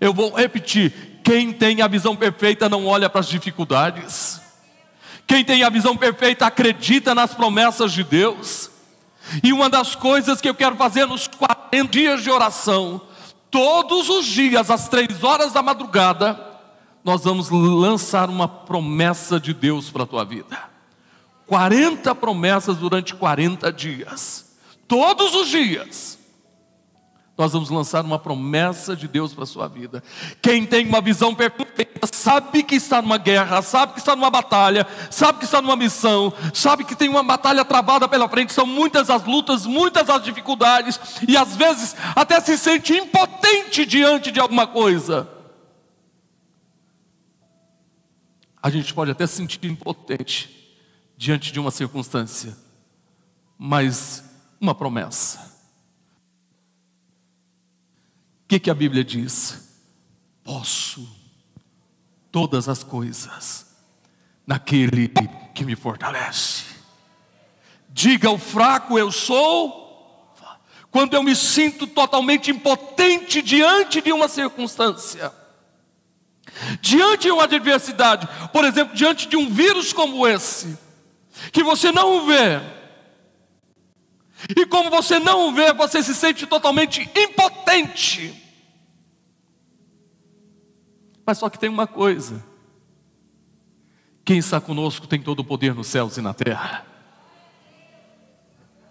Eu 0.00 0.14
vou 0.14 0.34
repetir: 0.34 1.20
quem 1.22 1.52
tem 1.52 1.82
a 1.82 1.88
visão 1.88 2.16
perfeita 2.16 2.70
não 2.70 2.86
olha 2.86 3.10
para 3.10 3.20
as 3.20 3.28
dificuldades. 3.28 4.40
Quem 5.26 5.44
tem 5.44 5.62
a 5.62 5.68
visão 5.68 5.94
perfeita 5.94 6.46
acredita 6.46 7.14
nas 7.14 7.34
promessas 7.34 7.92
de 7.92 8.02
Deus. 8.02 8.70
E 9.44 9.52
uma 9.52 9.68
das 9.68 9.94
coisas 9.94 10.40
que 10.40 10.48
eu 10.48 10.54
quero 10.54 10.76
fazer 10.76 11.04
nos 11.04 11.26
40 11.26 11.86
dias 11.90 12.22
de 12.22 12.30
oração, 12.30 12.98
todos 13.50 14.08
os 14.08 14.24
dias, 14.24 14.70
às 14.70 14.88
três 14.88 15.22
horas 15.22 15.52
da 15.52 15.62
madrugada, 15.62 16.51
nós 17.04 17.24
vamos 17.24 17.50
lançar 17.50 18.28
uma 18.30 18.46
promessa 18.46 19.40
de 19.40 19.52
Deus 19.52 19.90
para 19.90 20.04
a 20.04 20.06
tua 20.06 20.24
vida. 20.24 20.70
40 21.46 22.14
promessas 22.14 22.76
durante 22.76 23.14
40 23.14 23.72
dias. 23.72 24.56
Todos 24.86 25.34
os 25.34 25.48
dias. 25.48 26.18
Nós 27.36 27.52
vamos 27.52 27.70
lançar 27.70 28.04
uma 28.04 28.18
promessa 28.18 28.94
de 28.94 29.08
Deus 29.08 29.34
para 29.34 29.44
a 29.44 29.46
sua 29.46 29.66
vida. 29.66 30.02
Quem 30.40 30.64
tem 30.64 30.86
uma 30.86 31.00
visão 31.00 31.34
perfeita 31.34 32.06
sabe 32.12 32.62
que 32.62 32.76
está 32.76 33.02
numa 33.02 33.18
guerra, 33.18 33.62
sabe 33.62 33.94
que 33.94 33.98
está 33.98 34.14
numa 34.14 34.30
batalha, 34.30 34.86
sabe 35.10 35.38
que 35.38 35.44
está 35.46 35.60
numa 35.60 35.74
missão, 35.74 36.32
sabe 36.54 36.84
que 36.84 36.94
tem 36.94 37.08
uma 37.08 37.22
batalha 37.22 37.64
travada 37.64 38.06
pela 38.06 38.28
frente. 38.28 38.52
São 38.52 38.66
muitas 38.66 39.10
as 39.10 39.24
lutas, 39.24 39.66
muitas 39.66 40.08
as 40.08 40.22
dificuldades, 40.22 41.00
e 41.26 41.36
às 41.36 41.56
vezes 41.56 41.96
até 42.14 42.38
se 42.38 42.56
sente 42.56 42.94
impotente 42.94 43.86
diante 43.86 44.30
de 44.30 44.38
alguma 44.38 44.66
coisa. 44.66 45.31
A 48.62 48.70
gente 48.70 48.94
pode 48.94 49.10
até 49.10 49.26
se 49.26 49.34
sentir 49.34 49.64
impotente 49.66 50.62
diante 51.16 51.52
de 51.52 51.58
uma 51.58 51.70
circunstância, 51.70 52.56
mas 53.58 54.24
uma 54.60 54.74
promessa. 54.74 55.40
O 58.44 58.48
que, 58.48 58.60
que 58.60 58.70
a 58.70 58.74
Bíblia 58.74 59.02
diz? 59.02 59.80
Posso 60.44 61.08
todas 62.30 62.68
as 62.68 62.84
coisas 62.84 63.66
naquele 64.46 65.10
que 65.54 65.64
me 65.64 65.74
fortalece. 65.74 66.64
Diga 67.88 68.28
ao 68.28 68.38
fraco, 68.38 68.98
eu 68.98 69.10
sou. 69.10 69.82
Quando 70.90 71.14
eu 71.14 71.22
me 71.22 71.34
sinto 71.34 71.86
totalmente 71.86 72.50
impotente 72.50 73.42
diante 73.42 74.00
de 74.00 74.12
uma 74.12 74.28
circunstância, 74.28 75.32
diante 76.80 77.22
de 77.22 77.30
uma 77.30 77.44
adversidade, 77.44 78.28
por 78.52 78.64
exemplo, 78.64 78.94
diante 78.94 79.28
de 79.28 79.36
um 79.36 79.48
vírus 79.48 79.92
como 79.92 80.26
esse, 80.26 80.78
que 81.52 81.62
você 81.62 81.90
não 81.90 82.26
vê. 82.26 82.60
E 84.56 84.66
como 84.66 84.90
você 84.90 85.18
não 85.18 85.54
vê, 85.54 85.72
você 85.72 86.02
se 86.02 86.14
sente 86.14 86.46
totalmente 86.46 87.08
impotente. 87.16 88.42
Mas 91.24 91.38
só 91.38 91.48
que 91.48 91.58
tem 91.58 91.70
uma 91.70 91.86
coisa: 91.86 92.44
quem 94.24 94.38
está 94.38 94.60
conosco 94.60 95.06
tem 95.06 95.20
todo 95.20 95.40
o 95.40 95.44
poder 95.44 95.74
nos 95.74 95.86
céus 95.86 96.16
e 96.16 96.20
na 96.20 96.34
terra. 96.34 96.84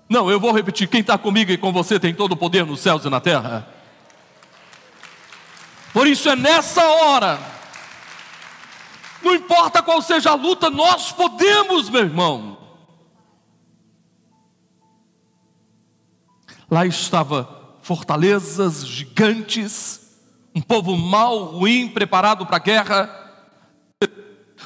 Não, 0.07 0.29
eu 0.29 0.39
vou 0.39 0.51
repetir: 0.51 0.87
quem 0.87 1.01
está 1.01 1.17
comigo 1.17 1.51
e 1.51 1.57
com 1.57 1.71
você 1.71 1.99
tem 1.99 2.13
todo 2.13 2.33
o 2.33 2.37
poder 2.37 2.65
nos 2.65 2.79
céus 2.79 3.03
e 3.05 3.09
na 3.09 3.19
terra. 3.19 3.80
Por 5.93 6.07
isso 6.07 6.29
é 6.29 6.35
nessa 6.35 6.85
hora 6.85 7.51
não 9.21 9.35
importa 9.35 9.83
qual 9.83 10.01
seja 10.01 10.31
a 10.31 10.35
luta, 10.35 10.69
nós 10.69 11.11
podemos, 11.11 11.89
meu 11.89 12.01
irmão. 12.01 12.57
Lá 16.69 16.85
estava 16.85 17.77
fortalezas 17.81 18.85
gigantes, 18.85 19.99
um 20.55 20.61
povo 20.61 20.97
mau, 20.97 21.45
ruim, 21.45 21.87
preparado 21.87 22.45
para 22.45 22.55
a 22.55 22.59
guerra. 22.59 23.17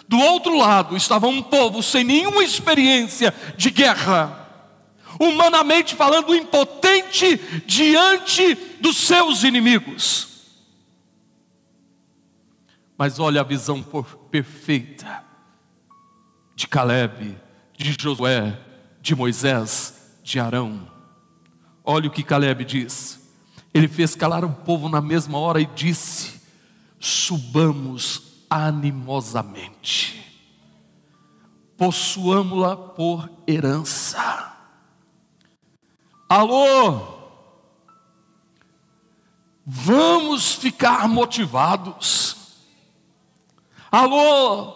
Do 0.08 0.18
outro 0.20 0.58
lado 0.58 0.96
estava 0.96 1.28
um 1.28 1.42
povo 1.42 1.82
sem 1.82 2.04
nenhuma 2.04 2.44
experiência 2.44 3.34
de 3.58 3.72
guerra, 3.72 4.48
humanamente 5.20 5.96
falando, 5.96 6.36
impotente 6.36 7.38
diante 7.66 8.56
dos 8.80 8.98
seus 8.98 9.44
inimigos. 9.44 10.35
Mas 12.97 13.19
olha 13.19 13.41
a 13.41 13.43
visão 13.43 13.84
perfeita 14.31 15.23
de 16.55 16.67
Caleb, 16.67 17.38
de 17.77 17.95
Josué, 17.99 18.58
de 19.01 19.13
Moisés, 19.13 20.17
de 20.23 20.39
Arão. 20.39 20.89
Olha 21.84 22.08
o 22.08 22.12
que 22.12 22.23
Caleb 22.23 22.63
diz. 22.63 23.21
Ele 23.73 23.88
fez 23.89 24.15
calar 24.15 24.45
o 24.45 24.49
povo 24.49 24.88
na 24.88 25.01
mesma 25.01 25.38
hora 25.38 25.60
e 25.60 25.65
disse: 25.65 26.41
Subamos 26.97 28.45
animosamente, 28.49 30.23
possuamos-la 31.77 32.77
por 32.77 33.29
herança. 33.45 34.53
Alô, 36.29 37.01
vamos 39.65 40.53
ficar 40.53 41.08
motivados. 41.10 42.44
Alô, 43.95 44.73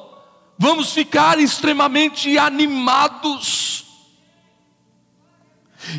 vamos 0.58 0.93
ficar 0.93 1.39
extremamente 1.39 2.38
animados. 2.38 3.84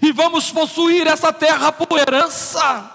E 0.02 0.10
vamos 0.10 0.50
possuir 0.50 1.06
essa 1.06 1.30
terra 1.30 1.70
por 1.70 1.98
herança. 1.98 2.90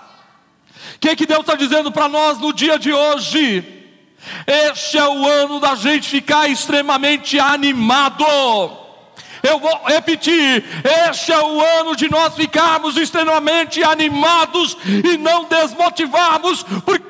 O 0.95 0.99
que, 0.99 1.09
é 1.09 1.15
que 1.15 1.27
Deus 1.27 1.41
está 1.41 1.53
dizendo 1.53 1.91
para 1.91 2.09
nós 2.09 2.39
no 2.39 2.51
dia 2.51 2.79
de 2.79 2.91
hoje? 2.91 3.63
Este 4.47 4.97
é 4.97 5.07
o 5.07 5.27
ano 5.27 5.59
da 5.59 5.75
gente 5.75 6.09
ficar 6.09 6.49
extremamente 6.49 7.39
animado. 7.39 8.25
Eu 9.45 9.59
vou 9.59 9.79
repetir: 9.85 10.65
este 11.07 11.31
é 11.31 11.39
o 11.39 11.61
ano 11.79 11.95
de 11.95 12.09
nós 12.09 12.33
ficarmos 12.33 12.97
extremamente 12.97 13.83
animados 13.83 14.75
e 14.83 15.17
não 15.17 15.43
desmotivarmos, 15.43 16.63
porque 16.83 17.05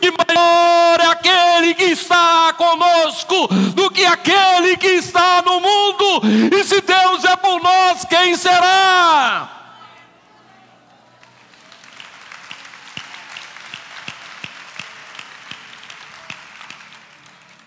que 1.75 1.83
está 1.83 2.53
conosco 2.53 3.47
do 3.73 3.91
que 3.91 4.05
aquele 4.05 4.77
que 4.77 4.87
está 4.87 5.41
no 5.41 5.59
mundo. 5.59 6.21
E 6.55 6.63
se 6.63 6.81
Deus 6.81 7.23
é 7.23 7.35
por 7.35 7.61
nós, 7.61 8.05
quem 8.05 8.35
será? 8.35 9.51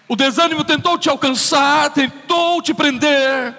O 0.08 0.16
desânimo 0.16 0.64
tentou 0.64 0.98
te 0.98 1.10
alcançar, 1.10 1.90
tentou 1.90 2.62
te 2.62 2.72
prender, 2.72 3.54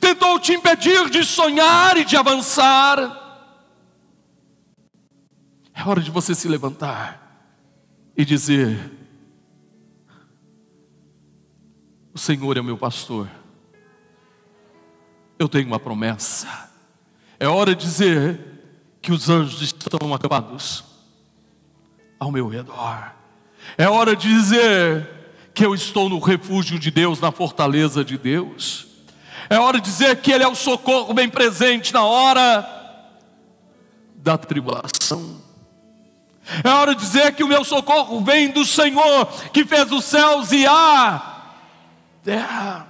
tentou 0.00 0.38
te 0.40 0.54
impedir 0.54 1.10
de 1.10 1.22
sonhar 1.22 1.98
e 1.98 2.06
de 2.06 2.16
avançar. 2.16 3.18
É 5.74 5.86
hora 5.86 6.00
de 6.00 6.10
você 6.10 6.34
se 6.34 6.48
levantar 6.48 7.19
e 8.20 8.24
dizer: 8.26 8.78
O 12.12 12.18
Senhor 12.18 12.54
é 12.54 12.60
meu 12.60 12.76
pastor, 12.76 13.26
eu 15.38 15.48
tenho 15.48 15.66
uma 15.66 15.80
promessa. 15.80 16.70
É 17.38 17.48
hora 17.48 17.74
de 17.74 17.82
dizer 17.82 18.38
que 19.00 19.10
os 19.10 19.30
anjos 19.30 19.62
estão 19.62 20.12
acabados 20.12 20.84
ao 22.18 22.30
meu 22.30 22.46
redor. 22.46 23.14
É 23.78 23.88
hora 23.88 24.14
de 24.14 24.28
dizer 24.28 25.08
que 25.54 25.64
eu 25.64 25.74
estou 25.74 26.10
no 26.10 26.18
refúgio 26.18 26.78
de 26.78 26.90
Deus, 26.90 27.20
na 27.20 27.32
fortaleza 27.32 28.04
de 28.04 28.18
Deus. 28.18 28.86
É 29.48 29.58
hora 29.58 29.80
de 29.80 29.84
dizer 29.90 30.20
que 30.20 30.30
Ele 30.30 30.44
é 30.44 30.48
o 30.48 30.54
socorro 30.54 31.14
bem 31.14 31.30
presente 31.30 31.94
na 31.94 32.04
hora 32.04 32.68
da 34.14 34.36
tribulação. 34.36 35.49
É 36.64 36.68
hora 36.68 36.94
de 36.94 37.00
dizer 37.00 37.34
que 37.34 37.44
o 37.44 37.48
meu 37.48 37.64
socorro 37.64 38.20
vem 38.22 38.50
do 38.50 38.64
Senhor 38.64 39.26
que 39.52 39.64
fez 39.64 39.90
os 39.92 40.04
céus 40.04 40.50
e 40.52 40.66
a 40.66 41.40
terra. 42.22 42.88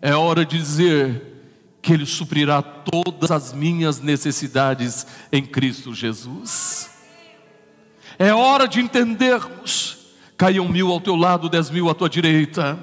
É 0.00 0.14
hora 0.14 0.44
de 0.44 0.58
dizer 0.58 1.32
que 1.80 1.92
Ele 1.92 2.06
suprirá 2.06 2.62
todas 2.62 3.30
as 3.30 3.52
minhas 3.52 4.00
necessidades 4.00 5.06
em 5.30 5.44
Cristo 5.44 5.94
Jesus. 5.94 6.90
É 8.18 8.34
hora 8.34 8.66
de 8.66 8.80
entendermos: 8.80 9.98
caiam 10.36 10.68
mil 10.68 10.90
ao 10.90 11.00
teu 11.00 11.14
lado, 11.14 11.48
dez 11.48 11.70
mil 11.70 11.88
à 11.88 11.94
tua 11.94 12.08
direita, 12.08 12.78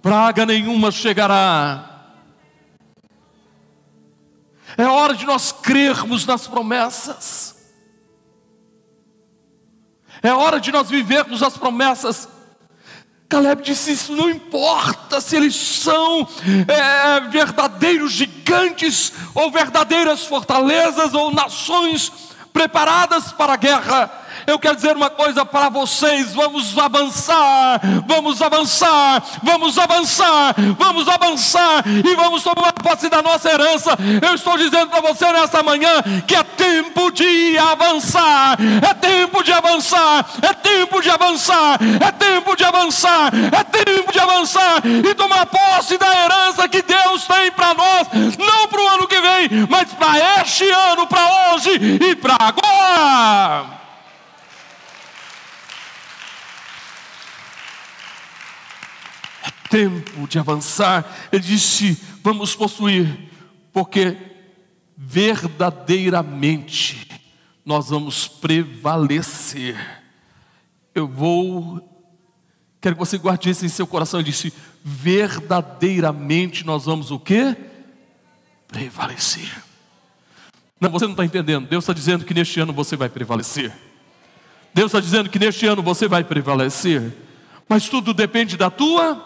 praga 0.00 0.46
nenhuma 0.46 0.90
chegará. 0.92 1.95
É 4.76 4.84
hora 4.84 5.14
de 5.14 5.24
nós 5.24 5.52
crermos 5.52 6.26
nas 6.26 6.46
promessas. 6.46 7.56
É 10.22 10.32
hora 10.32 10.60
de 10.60 10.72
nós 10.72 10.88
vivermos 10.88 11.42
as 11.42 11.56
promessas 11.56 12.28
Caleb 13.28 13.62
disse: 13.62 13.92
Isso 13.92 14.14
não 14.14 14.30
importa 14.30 15.20
se 15.20 15.36
eles 15.36 15.54
são 15.54 16.26
é, 16.68 17.20
verdadeiros 17.28 18.12
gigantes, 18.12 19.12
ou 19.34 19.50
verdadeiras 19.50 20.24
fortalezas, 20.24 21.12
ou 21.14 21.32
nações 21.32 22.12
preparadas 22.52 23.32
para 23.32 23.54
a 23.54 23.56
guerra, 23.56 24.10
eu 24.46 24.58
quero 24.58 24.76
dizer 24.76 24.96
uma 24.96 25.10
coisa 25.10 25.44
para 25.44 25.68
vocês: 25.68 26.32
vamos 26.32 26.76
avançar, 26.78 27.80
vamos 28.06 28.40
avançar, 28.40 29.22
vamos 29.42 29.78
avançar, 29.78 30.54
vamos 30.78 31.08
avançar 31.08 31.84
e 31.86 32.14
vamos 32.14 32.42
tomar 32.42 32.72
posse 32.72 33.08
da 33.08 33.22
nossa 33.22 33.50
herança. 33.50 33.96
Eu 34.22 34.34
estou 34.34 34.56
dizendo 34.56 34.88
para 34.88 35.00
você 35.00 35.30
nessa 35.32 35.62
manhã 35.62 36.02
que 36.26 36.34
é 36.34 36.42
tempo 36.42 37.10
de 37.10 37.58
avançar, 37.58 38.56
é 38.88 38.94
tempo 38.94 39.42
de 39.42 39.52
avançar, 39.52 40.26
é 40.42 40.52
tempo 40.54 41.02
de 41.02 41.10
avançar, 41.10 41.78
é 42.00 42.12
tempo 42.12 42.56
de 42.56 42.64
avançar, 42.64 43.32
é 43.52 43.64
tempo 43.64 44.12
de 44.12 44.18
avançar 44.18 44.82
e 44.84 45.14
tomar 45.14 45.46
posse 45.46 45.98
da 45.98 46.24
herança 46.24 46.68
que 46.68 46.82
Deus 46.82 47.24
tem 47.26 47.50
para 47.50 47.74
nós, 47.74 48.08
não 48.38 48.68
para 48.68 48.80
o 48.80 48.88
ano 48.88 49.08
que 49.08 49.20
vem, 49.20 49.66
mas 49.68 49.92
para 49.92 50.40
este 50.42 50.68
ano, 50.68 51.06
para 51.06 51.54
hoje 51.54 51.70
e 52.00 52.14
para 52.16 52.36
agora. 52.40 53.85
Tempo 59.68 60.26
de 60.26 60.38
avançar. 60.38 61.04
Ele 61.32 61.42
disse: 61.42 61.98
Vamos 62.22 62.54
possuir, 62.54 63.28
porque 63.72 64.16
verdadeiramente 64.96 67.08
nós 67.64 67.90
vamos 67.90 68.28
prevalecer. 68.28 69.76
Eu 70.94 71.08
vou, 71.08 71.80
quero 72.80 72.94
que 72.94 73.00
você 73.00 73.18
guarde 73.18 73.50
isso 73.50 73.66
em 73.66 73.68
seu 73.68 73.86
coração. 73.86 74.20
Ele 74.20 74.30
disse: 74.30 74.52
Verdadeiramente 74.84 76.64
nós 76.64 76.84
vamos 76.84 77.10
o 77.10 77.18
que? 77.18 77.56
Prevalecer. 78.68 79.50
Não, 80.80 80.90
você 80.90 81.04
não 81.04 81.12
está 81.12 81.24
entendendo. 81.24 81.66
Deus 81.66 81.84
está 81.84 81.92
dizendo 81.92 82.24
que 82.24 82.34
neste 82.34 82.60
ano 82.60 82.72
você 82.72 82.96
vai 82.96 83.08
prevalecer. 83.08 83.72
Deus 84.72 84.90
está 84.90 85.00
dizendo 85.00 85.30
que 85.30 85.38
neste 85.38 85.66
ano 85.66 85.82
você 85.82 86.06
vai 86.06 86.22
prevalecer. 86.22 87.12
Mas 87.68 87.88
tudo 87.88 88.12
depende 88.12 88.56
da 88.56 88.70
tua 88.70 89.25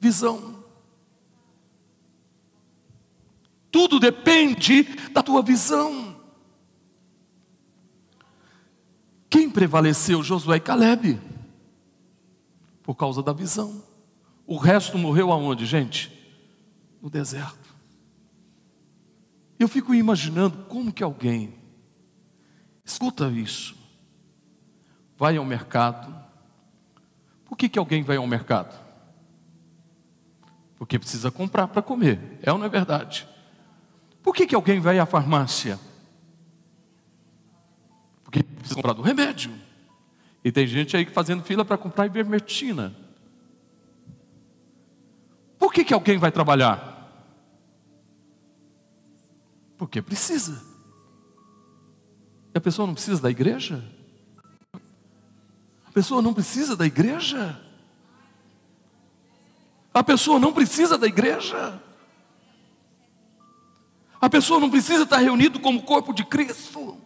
visão. 0.00 0.64
Tudo 3.70 4.00
depende 4.00 4.82
da 5.12 5.22
tua 5.22 5.42
visão. 5.42 6.16
Quem 9.28 9.48
prevaleceu? 9.48 10.22
Josué 10.22 10.56
e 10.56 10.60
Caleb. 10.60 11.20
Por 12.82 12.96
causa 12.96 13.22
da 13.22 13.32
visão. 13.32 13.84
O 14.44 14.56
resto 14.56 14.98
morreu 14.98 15.30
aonde, 15.30 15.64
gente? 15.64 16.10
No 17.00 17.08
deserto. 17.08 17.70
Eu 19.60 19.68
fico 19.68 19.94
imaginando 19.94 20.64
como 20.64 20.90
que 20.90 21.04
alguém, 21.04 21.54
escuta 22.82 23.28
isso, 23.28 23.76
vai 25.18 25.36
ao 25.36 25.44
mercado. 25.44 26.18
Por 27.44 27.58
que, 27.58 27.68
que 27.68 27.78
alguém 27.78 28.02
vai 28.02 28.16
ao 28.16 28.26
mercado? 28.26 28.79
Porque 30.80 30.98
precisa 30.98 31.30
comprar 31.30 31.68
para 31.68 31.82
comer. 31.82 32.38
É 32.42 32.50
ou 32.50 32.56
não 32.56 32.64
é 32.64 32.68
verdade? 32.70 33.28
Por 34.22 34.34
que, 34.34 34.46
que 34.46 34.54
alguém 34.54 34.80
vai 34.80 34.98
à 34.98 35.04
farmácia? 35.04 35.78
Porque 38.24 38.42
precisa 38.42 38.76
comprar 38.76 38.94
do 38.94 39.02
remédio. 39.02 39.52
E 40.42 40.50
tem 40.50 40.66
gente 40.66 40.96
aí 40.96 41.04
fazendo 41.04 41.42
fila 41.42 41.66
para 41.66 41.76
comprar 41.76 42.06
ivermectina. 42.06 42.96
Por 45.58 45.70
que, 45.70 45.84
que 45.84 45.92
alguém 45.92 46.16
vai 46.16 46.32
trabalhar? 46.32 47.12
Porque 49.76 50.00
precisa. 50.00 50.64
E 52.54 52.56
a 52.58 52.60
pessoa 52.60 52.86
não 52.86 52.94
precisa 52.94 53.20
da 53.20 53.30
igreja? 53.30 53.84
A 55.84 55.92
pessoa 55.92 56.22
não 56.22 56.32
precisa 56.32 56.74
da 56.74 56.86
igreja? 56.86 57.69
A 59.92 60.04
pessoa 60.04 60.38
não 60.38 60.52
precisa 60.52 60.96
da 60.96 61.06
igreja? 61.06 61.82
A 64.20 64.28
pessoa 64.28 64.60
não 64.60 64.70
precisa 64.70 65.02
estar 65.02 65.18
reunido 65.18 65.58
como 65.58 65.82
corpo 65.82 66.12
de 66.12 66.24
Cristo? 66.24 66.96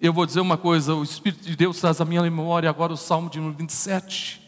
Eu 0.00 0.12
vou 0.12 0.26
dizer 0.26 0.40
uma 0.40 0.58
coisa, 0.58 0.94
o 0.94 1.02
Espírito 1.02 1.42
de 1.42 1.56
Deus 1.56 1.80
traz 1.80 2.00
à 2.00 2.04
minha 2.04 2.22
memória 2.22 2.68
agora 2.70 2.92
o 2.92 2.96
Salmo 2.96 3.30
de 3.30 3.38
número 3.38 3.56
27. 3.56 4.40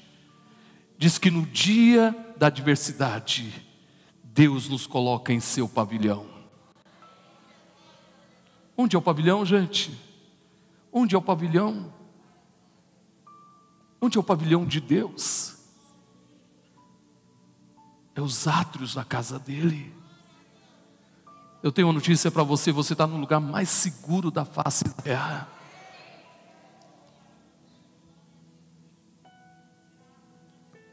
Diz 0.97 1.19
que 1.19 1.31
no 1.31 1.43
dia 1.47 2.15
da 2.37 2.49
adversidade, 2.49 3.67
Deus 4.23 4.69
nos 4.69 4.87
coloca 4.87 5.33
em 5.33 5.41
seu 5.41 5.69
pavilhão. 5.69 6.27
Onde 8.77 8.95
é 8.95 8.99
o 8.99 9.03
pavilhão, 9.03 9.45
gente? 9.45 10.08
Onde 10.93 11.15
é 11.15 11.19
o 11.19 11.23
pavilhão? 11.23 11.93
Onde 14.01 14.17
é 14.17 14.21
o 14.21 14.25
pavilhão 14.25 14.65
de 14.65 14.81
Deus? 14.81 15.57
É 18.15 18.21
os 18.21 18.47
átrios 18.47 18.95
da 18.95 19.05
casa 19.05 19.39
dele. 19.39 19.95
Eu 21.63 21.73
tenho 21.73 21.89
uma 21.89 21.95
notícia 21.95 22.31
para 22.31 22.43
você: 22.43 22.73
você 22.73 22.93
está 22.95 23.07
no 23.07 23.17
lugar 23.17 23.41
mais 23.41 23.69
seguro 23.69 24.31
da 24.31 24.45
face 24.45 24.85
da 24.85 24.93
terra. 24.93 25.49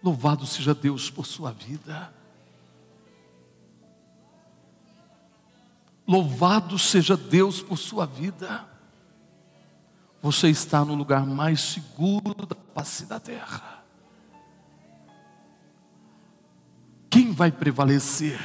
Louvado 0.04 0.46
seja 0.46 0.74
Deus 0.74 1.10
por 1.10 1.26
sua 1.26 1.52
vida. 1.52 2.14
Louvado 6.08 6.78
seja 6.78 7.18
Deus 7.18 7.62
por 7.62 7.78
sua 7.78 8.06
vida. 8.06 8.75
Você 10.26 10.50
está 10.50 10.84
no 10.84 10.96
lugar 10.96 11.24
mais 11.24 11.62
seguro 11.62 12.48
da 12.48 12.56
face 12.74 13.06
da 13.06 13.20
terra. 13.20 13.86
Quem 17.12 17.32
vai 17.32 17.52
prevalecer? 17.52 18.40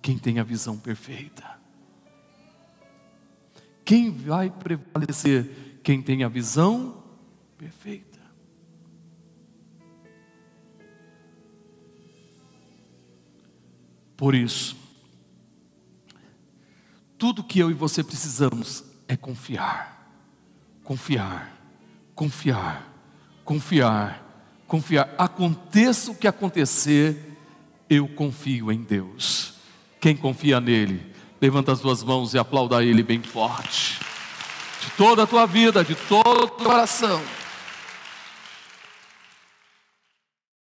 Quem 0.00 0.16
tem 0.16 0.38
a 0.38 0.44
visão 0.44 0.78
perfeita. 0.78 1.58
Quem 3.84 4.12
vai 4.12 4.50
prevalecer? 4.50 5.80
Quem 5.82 6.00
tem 6.00 6.22
a 6.22 6.28
visão 6.28 7.02
perfeita. 7.56 8.20
Por 14.16 14.32
isso, 14.32 14.76
tudo 17.18 17.42
que 17.42 17.58
eu 17.58 17.68
e 17.68 17.74
você 17.74 18.04
precisamos 18.04 18.87
é 19.08 19.16
confiar, 19.16 20.06
confiar, 20.84 21.50
confiar, 22.14 22.86
confiar, 23.42 24.22
confiar. 24.66 25.14
Aconteça 25.16 26.10
o 26.10 26.14
que 26.14 26.28
acontecer, 26.28 27.36
eu 27.88 28.06
confio 28.06 28.70
em 28.70 28.82
Deus. 28.82 29.54
Quem 29.98 30.14
confia 30.14 30.60
nele, 30.60 31.04
levanta 31.40 31.72
as 31.72 31.80
duas 31.80 32.04
mãos 32.04 32.34
e 32.34 32.38
aplauda 32.38 32.84
ele 32.84 33.02
bem 33.02 33.22
forte. 33.22 33.98
De 34.82 34.90
toda 34.90 35.22
a 35.22 35.26
tua 35.26 35.46
vida, 35.46 35.82
de 35.82 35.94
todo 35.94 36.44
o 36.44 36.48
teu 36.48 36.66
coração. 36.66 37.20